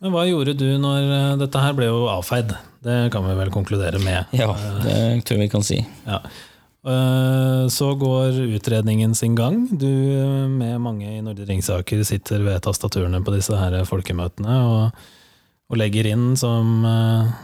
[0.03, 2.53] Men hva gjorde du når eh, dette her ble jo avfeid?
[2.85, 4.29] Det kan vi vel konkludere med?
[4.37, 4.53] Ja,
[4.85, 5.81] det tror jeg vi kan si.
[6.05, 6.21] Ja.
[6.87, 9.65] Eh, så går utredningen sin gang.
[9.73, 9.89] Du
[10.53, 15.05] med mange i Nordre Ringsaker sitter ved tastaturene på disse her folkemøtene og,
[15.73, 17.35] og legger inn som eh,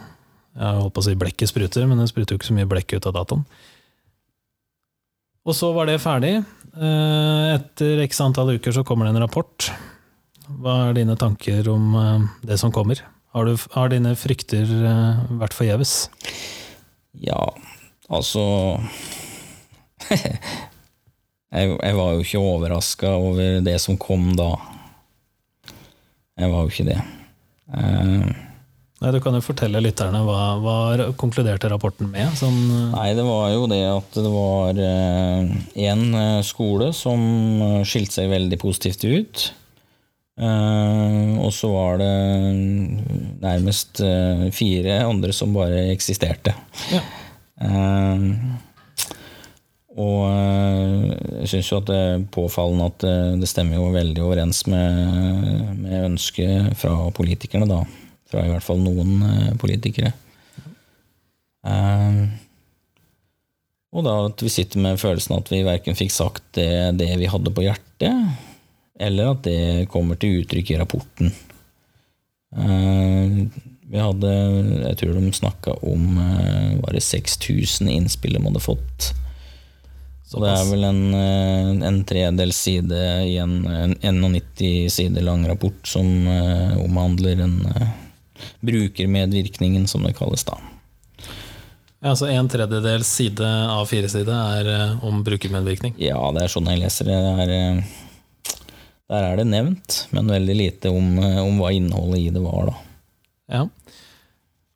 [0.61, 2.93] Jeg holdt på å si blekket spruter, men det spruter jo ikke så mye blekk
[2.93, 3.47] ut av dataen.
[5.43, 6.37] Og så var det ferdig.
[6.73, 9.65] Etter x antall uker så kommer det en rapport
[10.63, 13.01] hva er dine tanker om uh, det som kommer?
[13.35, 16.07] Har, du, har dine frykter uh, vært forgjeves?
[17.23, 17.41] Ja,
[18.07, 18.43] altså
[20.13, 24.53] jeg, jeg, var jo ikke overraska over det som kom da.
[26.39, 27.01] Jeg var jo ikke det.
[27.73, 28.31] Uh,
[29.03, 30.77] Nei, Du kan jo fortelle lytterne hva, hva
[31.19, 32.37] konkluderte rapporten med?
[32.39, 32.55] Som
[32.93, 36.05] Nei, Det var jo det at det var én
[36.47, 39.43] skole som skilte seg veldig positivt ut.
[40.33, 42.13] Uh, og så var det
[43.43, 46.55] nærmest uh, fire andre som bare eksisterte.
[46.89, 47.01] Ja.
[47.61, 48.31] Uh,
[49.93, 54.63] og jeg syns jo at det er påfallende at det, det stemmer jo veldig overens
[54.65, 57.83] med, med ønsket fra politikerne, da.
[58.31, 59.21] Fra i hvert fall noen
[59.61, 60.09] politikere.
[63.93, 67.29] og da at vi sitter med følelsen at vi verken fikk sagt det, det vi
[67.29, 68.33] hadde på hjertet,
[68.99, 71.33] eller at det kommer til uttrykk i rapporten.
[72.53, 73.45] Eh,
[73.93, 79.13] vi hadde Jeg tror de snakka om eh, var det 6000 innspill de hadde fått.
[80.29, 85.45] Så det er vel en, eh, en tredels side i en, en 91 sider lang
[85.49, 86.07] rapport som
[86.81, 87.57] omhandler en
[88.65, 90.57] brukermedvirkningen, som det kalles da.
[92.03, 95.93] Ja, Så en tredjedels side av fire side er om brukermedvirkning?
[96.01, 97.19] Ja, det er sånn jeg leser det.
[97.21, 97.85] det er
[99.13, 102.71] der er det nevnt, men veldig lite om, eh, om hva innholdet i det var,
[102.71, 102.75] da.
[103.53, 103.67] Ja.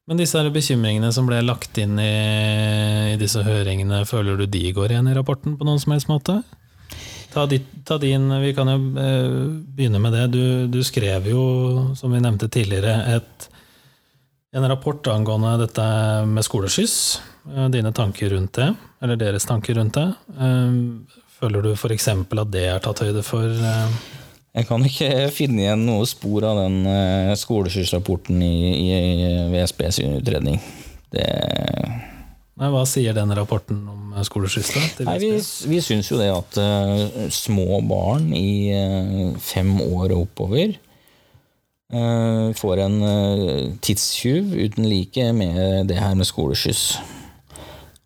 [0.07, 2.11] Men disse her bekymringene som ble lagt inn i,
[3.13, 6.39] i, disse høringene, føler du de går igjen i rapporten på noen som helst måte?
[7.33, 9.33] Ta, dit, ta din, Vi kan jo eh,
[9.75, 10.27] begynne med det.
[10.31, 11.41] Du, du, skrev jo,
[11.97, 13.49] som vi nevnte tidligere, et,
[14.55, 15.87] en rapport angående dette
[16.29, 16.97] med skoleskyss.
[17.51, 18.69] Eh, dine tanker rundt det,
[19.03, 20.07] eller deres tanker rundt det.
[21.37, 22.07] Føler du f.eks.
[22.13, 23.51] at det er tatt høyde for?
[24.57, 30.01] Eh, jeg kan ikke finne igjen noe spor av den uh, skoleskyssrapporten i, i VSBs
[30.09, 30.57] utredning.
[31.13, 31.27] Det
[32.57, 34.71] Nei, Hva sier den rapporten om eh, skoleskyss?
[35.21, 35.29] Vi,
[35.69, 40.73] vi syns jo det at uh, små barn i uh, fem år og oppover
[41.93, 46.97] uh, får en eh, tidstyv uten like med det her med skoleskyss.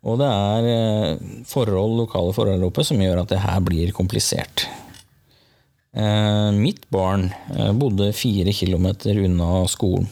[0.02, 4.66] Og det er eh, forhold, lokale forhold oppe som gjør at det her blir komplisert.
[5.92, 7.26] Eh, mitt barn
[7.56, 10.08] eh, bodde fire kilometer unna skolen.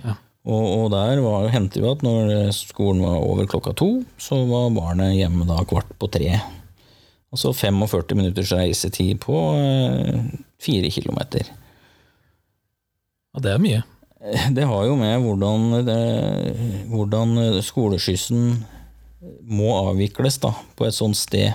[0.00, 0.14] Ja.
[0.48, 4.72] Og, og der var, hendte jo at når skolen var over klokka to, så var
[4.72, 6.38] barnet hjemme da kvart på tre.
[7.30, 10.24] Altså 45 minutters reisetid på eh,
[10.60, 11.52] fire kilometer.
[13.34, 13.84] Ja, det er mye.
[14.56, 16.00] Det har jo med hvordan, det,
[16.90, 18.58] hvordan skoleskyssen
[19.48, 21.52] må avvikles da, på et sånt sted.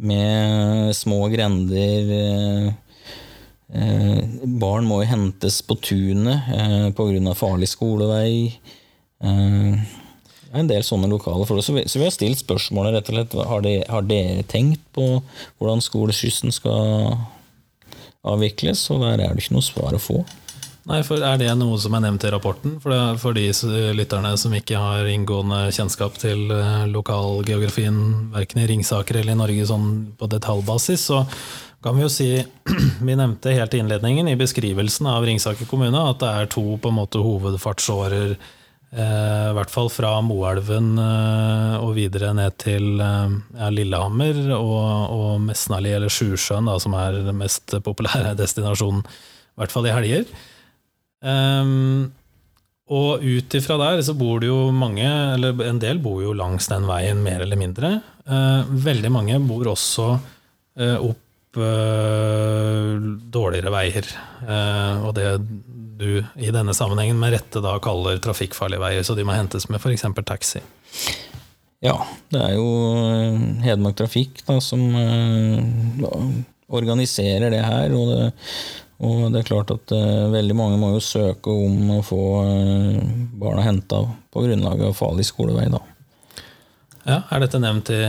[0.00, 2.12] Med små grender.
[2.16, 2.68] eh,
[3.76, 7.34] eh, Barn må jo hentes på tunet eh, pga.
[7.34, 8.58] farlig skolevei.
[9.22, 9.98] Eh,
[10.52, 11.64] en del sånne lokale forhold.
[11.64, 13.36] Så vi, så vi har stilt spørsmålet rett og slett.
[13.50, 15.20] Har, de, har dere tenkt på
[15.58, 17.14] hvordan skoleskyssen skal
[18.26, 18.82] avvikles?
[18.90, 20.24] Og der er det ikke noe svar å få.
[20.88, 22.78] Nei, for Er det noe som er nevnt i rapporten?
[22.80, 23.48] For, det, for de
[23.96, 29.66] lytterne som ikke har inngående kjennskap til eh, lokalgeografien, verken i Ringsaker eller i Norge
[29.68, 31.24] sånn på detaljbasis, så
[31.84, 32.30] kan vi jo si
[33.06, 36.92] Vi nevnte helt i innledningen i beskrivelsen av Ringsaker kommune at det er to på
[36.92, 38.36] en måte hovedfartsårer,
[38.92, 45.34] eh, i hvert fall fra Moelven eh, og videre ned til eh, Lillehammer og, og
[45.44, 50.28] Mesnali eller Sjusjøen, da, som er den mest populære destinasjonen, i hvert fall i helger.
[51.20, 52.10] Ehm,
[52.90, 56.66] og ut ifra der så bor det jo mange, eller en del bor jo langs
[56.70, 57.92] den veien, mer eller mindre.
[58.30, 62.98] Uh, veldig mange bor også uh, opp uh,
[63.30, 64.06] dårligere veier.
[64.46, 65.32] Eh, og det
[66.00, 69.82] du i denne sammenhengen med rette da kaller trafikkfarlige veier, så de må hentes med
[69.82, 70.06] f.eks.
[70.24, 70.62] taxi.
[71.84, 71.96] Ja,
[72.32, 72.70] det er jo
[73.04, 74.82] eh, Hedmark Trafikk da, som
[76.70, 77.92] organiserer det her.
[77.96, 78.30] Og det,
[79.00, 83.00] og det er klart at uh, veldig mange må jo søke om å få uh,
[83.40, 85.68] barna henta på grunnlag av farlig skolevei.
[85.72, 85.82] Da.
[87.06, 88.00] Ja, Er dette nevnt i,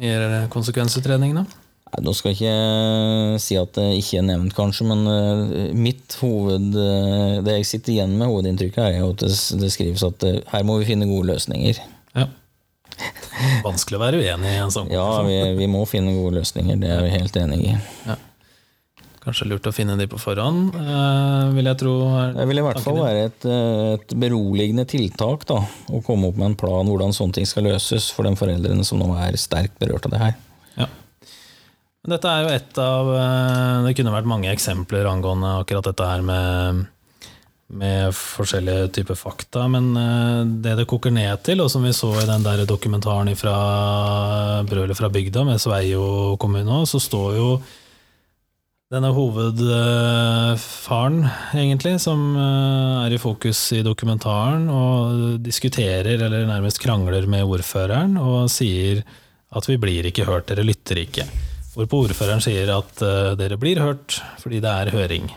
[0.00, 0.12] i
[0.52, 1.42] konsekvensutredningen?
[1.42, 1.64] da?
[1.88, 6.18] Nei, Nå skal jeg ikke si at det ikke er nevnt, kanskje, men eh, mitt
[6.20, 10.42] hoved, eh, det jeg sitter igjen med, hovedinntrykket, er jo at det, skrives at eh,
[10.52, 11.80] her må vi finne gode løsninger.
[12.18, 12.28] Ja.
[13.68, 16.90] Vanskelig å være uenig i en sånn Ja, vi, vi må finne gode løsninger, det
[16.92, 17.76] er vi helt enig i.
[19.28, 21.94] Kanskje lurt å finne de på forhånd, eh, vil jeg tro.
[22.32, 25.58] Det vil i hvert fall være et, eh, et beroligende tiltak da,
[25.92, 28.98] å komme opp med en plan hvordan sånne ting skal løses for de foreldrene som
[28.98, 30.34] nå er sterkt berørt av det her.
[30.78, 30.86] Ja.
[32.08, 36.22] Dette er jo et av eh, Det kunne vært mange eksempler angående akkurat dette her
[36.22, 36.86] med,
[37.68, 39.92] med forskjellige typer fakta, men
[40.62, 44.96] det det koker ned til, og som vi så i den der dokumentaren fra Brølet
[44.96, 47.50] fra bygda med Sveio kommune så står jo
[48.88, 51.18] denne hovedfaren,
[51.52, 58.16] egentlig, som eh, er i fokus i dokumentaren, og diskuterer, eller nærmest krangler med ordføreren,
[58.16, 59.02] og sier
[59.48, 61.24] at vi blir ikke hørt, dere lytter ikke.
[61.74, 65.28] Hvorpå ordføreren sier at eh, dere blir hørt fordi det er høring.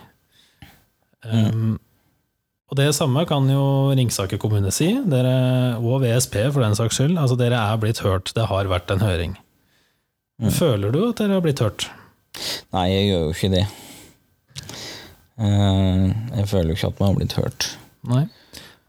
[1.22, 1.78] Um,
[2.72, 7.20] og det samme kan jo Ringsaker kommune si, dere, og VSP for den saks skyld.
[7.20, 9.36] Altså dere er blitt hørt, det har vært en høring.
[10.56, 11.92] Føler du at dere har blitt hørt?
[12.72, 13.66] Nei, jeg gjør jo ikke det.
[15.42, 16.06] Eh,
[16.38, 17.72] Jeg føler jo ikke at man har blitt hørt.
[18.08, 18.26] Nei.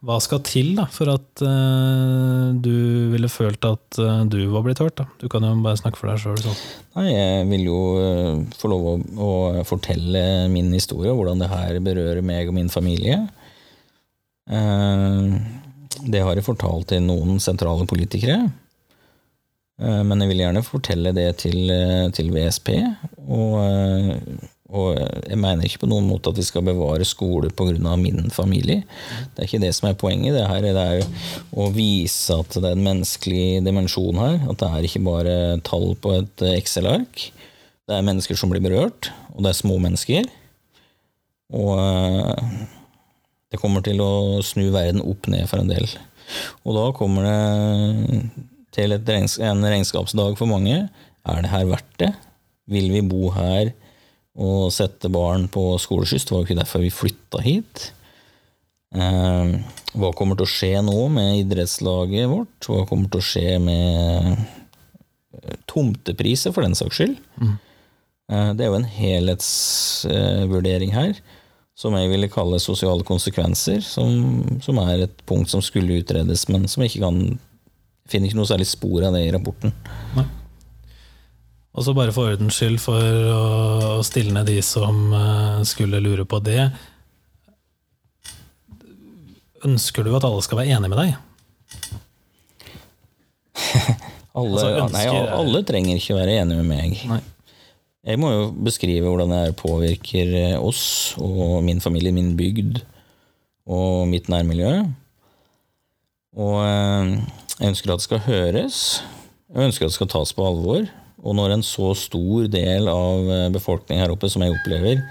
[0.02, 2.72] Hva skal til da, for at uh, du
[3.12, 4.96] ville følt at uh, du var blitt hørt?
[4.98, 5.06] da?
[5.20, 6.40] Du kan jo bare snakke for deg sjøl.
[6.42, 6.58] Sånn.
[6.98, 9.30] Nei, jeg vil jo uh, få lov å, å
[9.68, 13.20] fortelle min historie, hvordan det her berører meg og min familie.
[16.02, 18.40] Det har jeg fortalt til noen sentrale politikere.
[19.82, 22.74] Eh, Men jeg vil gjerne fortelle det til, eh, til VSP.
[23.26, 24.16] Og, eh,
[24.72, 27.96] og jeg mener ikke på noen måte at vi skal bevare skole pga.
[27.96, 28.84] min familie.
[29.34, 30.32] Det er ikke det som er poenget.
[30.32, 31.02] Det, her, det er
[31.54, 34.48] å vise at det er en menneskelig dimensjon her.
[34.48, 37.32] At det er ikke bare tall på et Excel-ark.
[37.86, 40.24] Det er mennesker som blir berørt, og det er små mennesker.
[41.52, 41.76] Og
[43.50, 45.84] det kommer til å snu verden opp ned for en del.
[46.64, 50.88] Og da kommer det til et regns en regnskapsdag for mange.
[51.28, 52.12] Er det her verdt det?
[52.72, 53.72] Vil vi bo her
[54.38, 56.24] og sette barn på skoleskyss?
[56.26, 57.92] Det var jo ikke derfor vi flytta hit.
[58.92, 59.52] Eh,
[59.96, 62.56] hva kommer til å skje nå med idrettslaget vårt?
[62.68, 67.16] Hva kommer til å skje med eh, tomtepriser, for den saks skyld?
[68.32, 71.12] Eh, det er jo en helhetsvurdering her
[71.82, 76.68] som jeg ville kalle sosiale konsekvenser, som, som er et punkt som skulle utredes, men
[76.70, 77.18] som jeg ikke kan
[78.10, 79.74] finner ikke noe særlig spor av det i rapporten.
[80.16, 80.26] Nei.
[81.72, 83.00] Og så bare for ordens skyld, for
[83.32, 86.66] å stille ned de som eh, skulle lure på det.
[89.64, 91.14] Ønsker du at alle skal være enig med deg?
[94.32, 97.00] Alle, Altså, ønsker nei, alle trenger ikke være enige med meg.
[97.04, 97.18] Nei.
[98.08, 102.80] Jeg må jo beskrive hvordan det her påvirker eh, oss og min familie, min bygd
[103.70, 104.72] og mitt nærmiljø.
[106.40, 107.12] Og eh,
[107.58, 108.78] jeg ønsker at det skal høres.
[109.52, 110.86] Jeg ønsker at det skal tas på alvor.
[111.22, 115.02] Og når en så stor del av eh, befolkningen her oppe, som jeg opplever,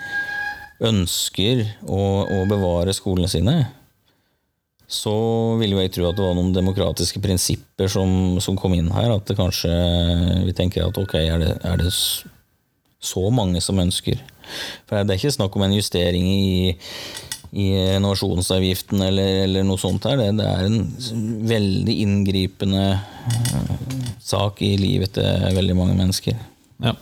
[0.82, 3.56] ønsker å, å bevare skolene sine,
[4.92, 5.14] så
[5.62, 9.14] ville jeg tro at det var noen demokratiske prinsipper som, som kom inn her.
[9.14, 9.72] At det kanskje
[10.44, 14.20] vi tenker at ok, er det, er det så mange som ønsker?
[14.90, 16.74] For det er ikke snakk om en justering i,
[17.52, 20.20] i innovasjonsavgiften eller, eller noe sånt her.
[20.20, 20.86] Det, det er en
[21.50, 23.74] veldig inngripende eh,
[24.24, 26.40] sak i livet til veldig mange mennesker.
[26.84, 26.96] Ja.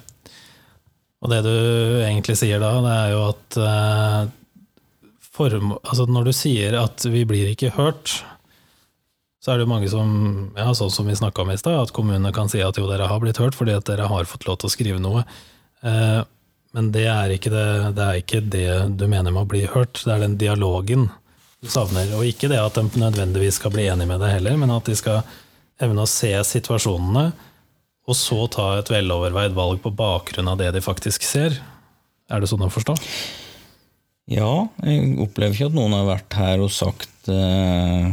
[1.19, 1.53] Og det du
[2.01, 4.19] egentlig sier da, det er jo at eh,
[5.39, 8.17] form, altså når du sier at vi blir ikke hørt,
[9.39, 10.09] så er det jo mange som,
[10.57, 13.07] ja, sånn som vi snakka om i stad, at kommunene kan si at jo, dere
[13.07, 15.23] har blitt hørt fordi at dere har fått lov til å skrive noe.
[15.85, 16.19] Eh,
[16.75, 17.65] men det er, ikke det,
[17.97, 21.07] det er ikke det du mener med å bli hørt, det er den dialogen
[21.59, 22.11] du savner.
[22.17, 24.97] Og ikke det at de nødvendigvis skal bli enig med deg heller, men at de
[24.97, 25.23] skal
[25.81, 27.29] evne å se situasjonene,
[28.09, 31.57] og så ta et veloverveid valg på bakgrunn av det de faktisk ser.
[32.29, 32.95] Er det sånn å forstå?
[34.29, 38.09] Ja, jeg opplever ikke at noen har vært her og sagt eh,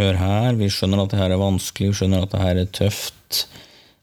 [0.00, 2.70] Hør her, vi skjønner at det her er vanskelig, vi skjønner at det her er
[2.72, 3.42] tøft.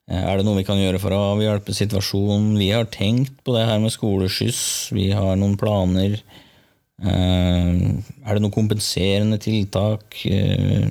[0.10, 2.58] Eh, Er det noe vi kan gjøre for å avhjelpe situasjonen?
[2.60, 6.20] Vi har tenkt på det her med skoleskyss, vi har noen planer.
[7.04, 7.72] Eh,
[8.26, 10.22] Er det noe kompenserende tiltak?
[10.26, 10.88] Eh,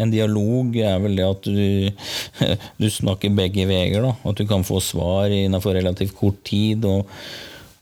[0.00, 1.90] En dialog er vel det at du,
[2.80, 4.14] du snakker begge veier, da.
[4.26, 6.84] At du kan få svar innenfor relativt kort tid.
[6.84, 7.06] og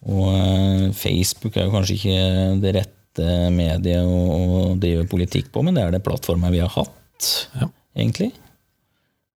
[0.00, 5.82] og Facebook er jo kanskje ikke det rette mediet å drive politikk på, men det
[5.84, 7.68] er det plattformen vi har hatt, Ja.
[7.94, 8.30] egentlig.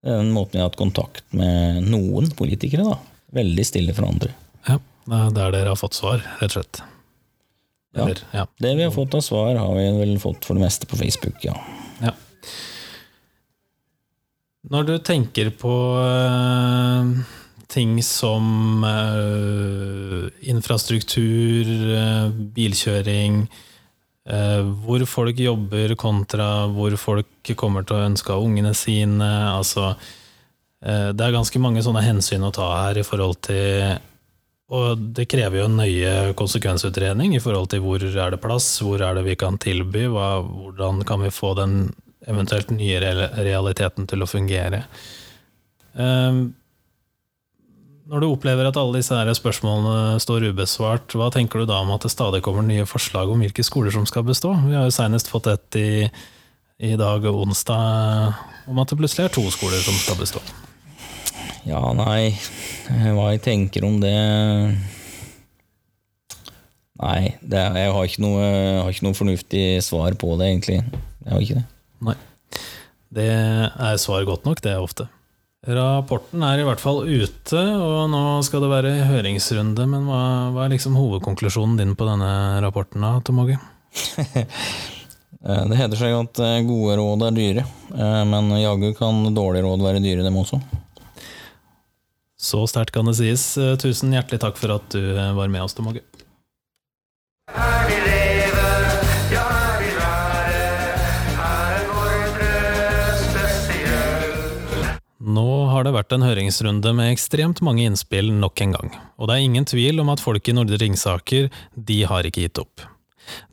[0.05, 2.99] Den måten vi har hatt kontakt med noen politikere, da.
[3.35, 4.35] Veldig stille for andre.
[4.69, 4.77] Ja,
[5.09, 6.83] er der dere har fått svar, rett og slett.
[7.95, 8.05] Ja.
[8.05, 8.45] Eller, ja.
[8.61, 11.39] Det vi har fått av svar, har vi vel fått for det meste på Facebook,
[11.47, 11.55] ja.
[12.03, 12.13] ja.
[14.73, 17.11] Når du tenker på øh,
[17.69, 23.45] ting som øh, infrastruktur, øh, bilkjøring,
[24.25, 29.91] hvor folk jobber kontra hvor folk kommer til å ønske av ungene sine, altså
[30.81, 33.99] eh, Det er ganske mange sånne hensyn å ta her i forhold til
[34.73, 39.05] Og det krever jo en nøye konsekvensutredning i forhold til hvor er det plass, hvor
[39.05, 41.93] er det vi kan tilby, hva, hvordan kan vi få den
[42.25, 43.01] eventuelt nye
[43.37, 44.87] realiteten til å fungere.
[45.93, 46.55] Um,
[48.11, 51.93] når du opplever at alle disse her spørsmålene står ubesvart, hva tenker du da om
[51.95, 54.53] at det stadig kommer nye forslag om hvilke skoler som skal bestå?
[54.67, 56.05] Vi har jo senest fått et i,
[56.85, 58.37] i dag, onsdag,
[58.69, 60.45] om at det plutselig er to skoler som skal bestå.
[61.65, 62.35] Ja, nei,
[63.17, 64.13] hva jeg tenker om det
[66.95, 68.45] Nei, det, jeg har ikke, noe,
[68.85, 70.77] har ikke noe fornuftig svar på det, egentlig.
[71.25, 71.65] Jeg har ikke det.
[72.07, 72.15] Nei.
[73.19, 75.09] Det er svar godt nok, det er ofte.
[75.65, 79.87] Rapporten er i hvert fall ute, og nå skal det være høringsrunde.
[79.89, 80.21] Men hva,
[80.53, 82.33] hva er liksom hovedkonklusjonen din på denne
[82.65, 83.61] rapporten, da, Tom Åge?
[85.45, 89.67] Eh, Det heter seg at eh, gode råd er dyre, eh, men jaggu kan dårlige
[89.67, 90.57] råd være dyre, dem også.
[92.41, 93.45] Så sterkt kan det sies.
[93.83, 96.01] Tusen hjertelig takk for at du var med oss, Tom Åge.
[105.25, 109.37] Nå har det vært en høringsrunde med ekstremt mange innspill nok en gang, og det
[109.39, 112.83] er ingen tvil om at folk i Nordre Ringsaker, de har ikke gitt opp.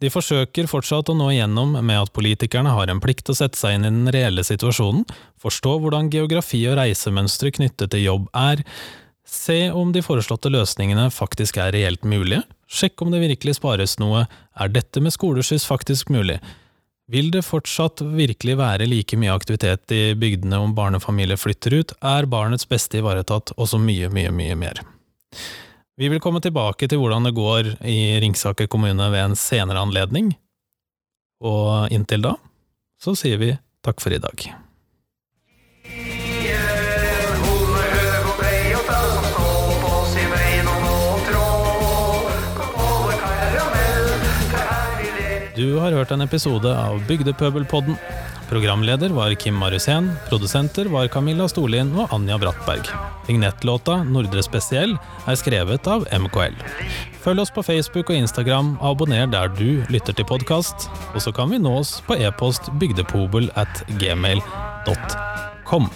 [0.03, 3.55] De forsøker fortsatt å nå igjennom med at politikerne har en plikt til å sette
[3.55, 5.05] seg inn i den reelle situasjonen,
[5.39, 8.65] forstå hvordan geografi og reisemønstre knyttet til jobb er,
[9.23, 14.25] se om de foreslåtte løsningene faktisk er reelt mulige, sjekk om det virkelig spares noe,
[14.59, 16.41] er dette med skoleskyss faktisk mulig,
[17.11, 22.29] vil det fortsatt virkelig være like mye aktivitet i bygdene om barnefamilier flytter ut, er
[22.31, 24.79] barnets beste ivaretatt, og så mye, mye, mye mer.
[25.99, 30.31] Vi vil komme tilbake til hvordan det går i Ringsaker kommune ved en senere anledning,
[31.43, 32.35] og inntil da
[33.01, 34.51] så sier vi takk for i dag.
[45.61, 47.93] Du har hørt en episode av Bygdepøbelpodden.
[48.49, 52.89] Programleder var Kim Marusen, produsenter var Camilla Storlien og Anja Brattberg.
[53.27, 54.97] Vignettlåta 'Nordre spesiell'
[55.29, 56.57] er skrevet av MKL.
[57.21, 60.89] Følg oss på Facebook og Instagram, abonner der du lytter til podkast.
[61.13, 65.89] Og så kan vi nå oss på e-post bygdepobel at gmail.com.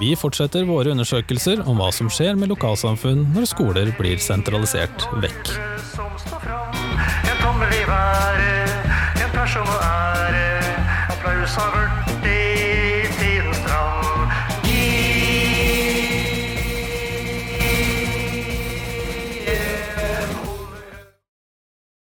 [0.00, 6.91] Vi fortsetter våre undersøkelser om hva som skjer med lokalsamfunn når skoler blir sentralisert vekk.
[7.42, 9.22] Som står fram.
[9.22, 10.62] En person å ære.
[11.10, 11.90] Applaus har
[12.26, 12.51] i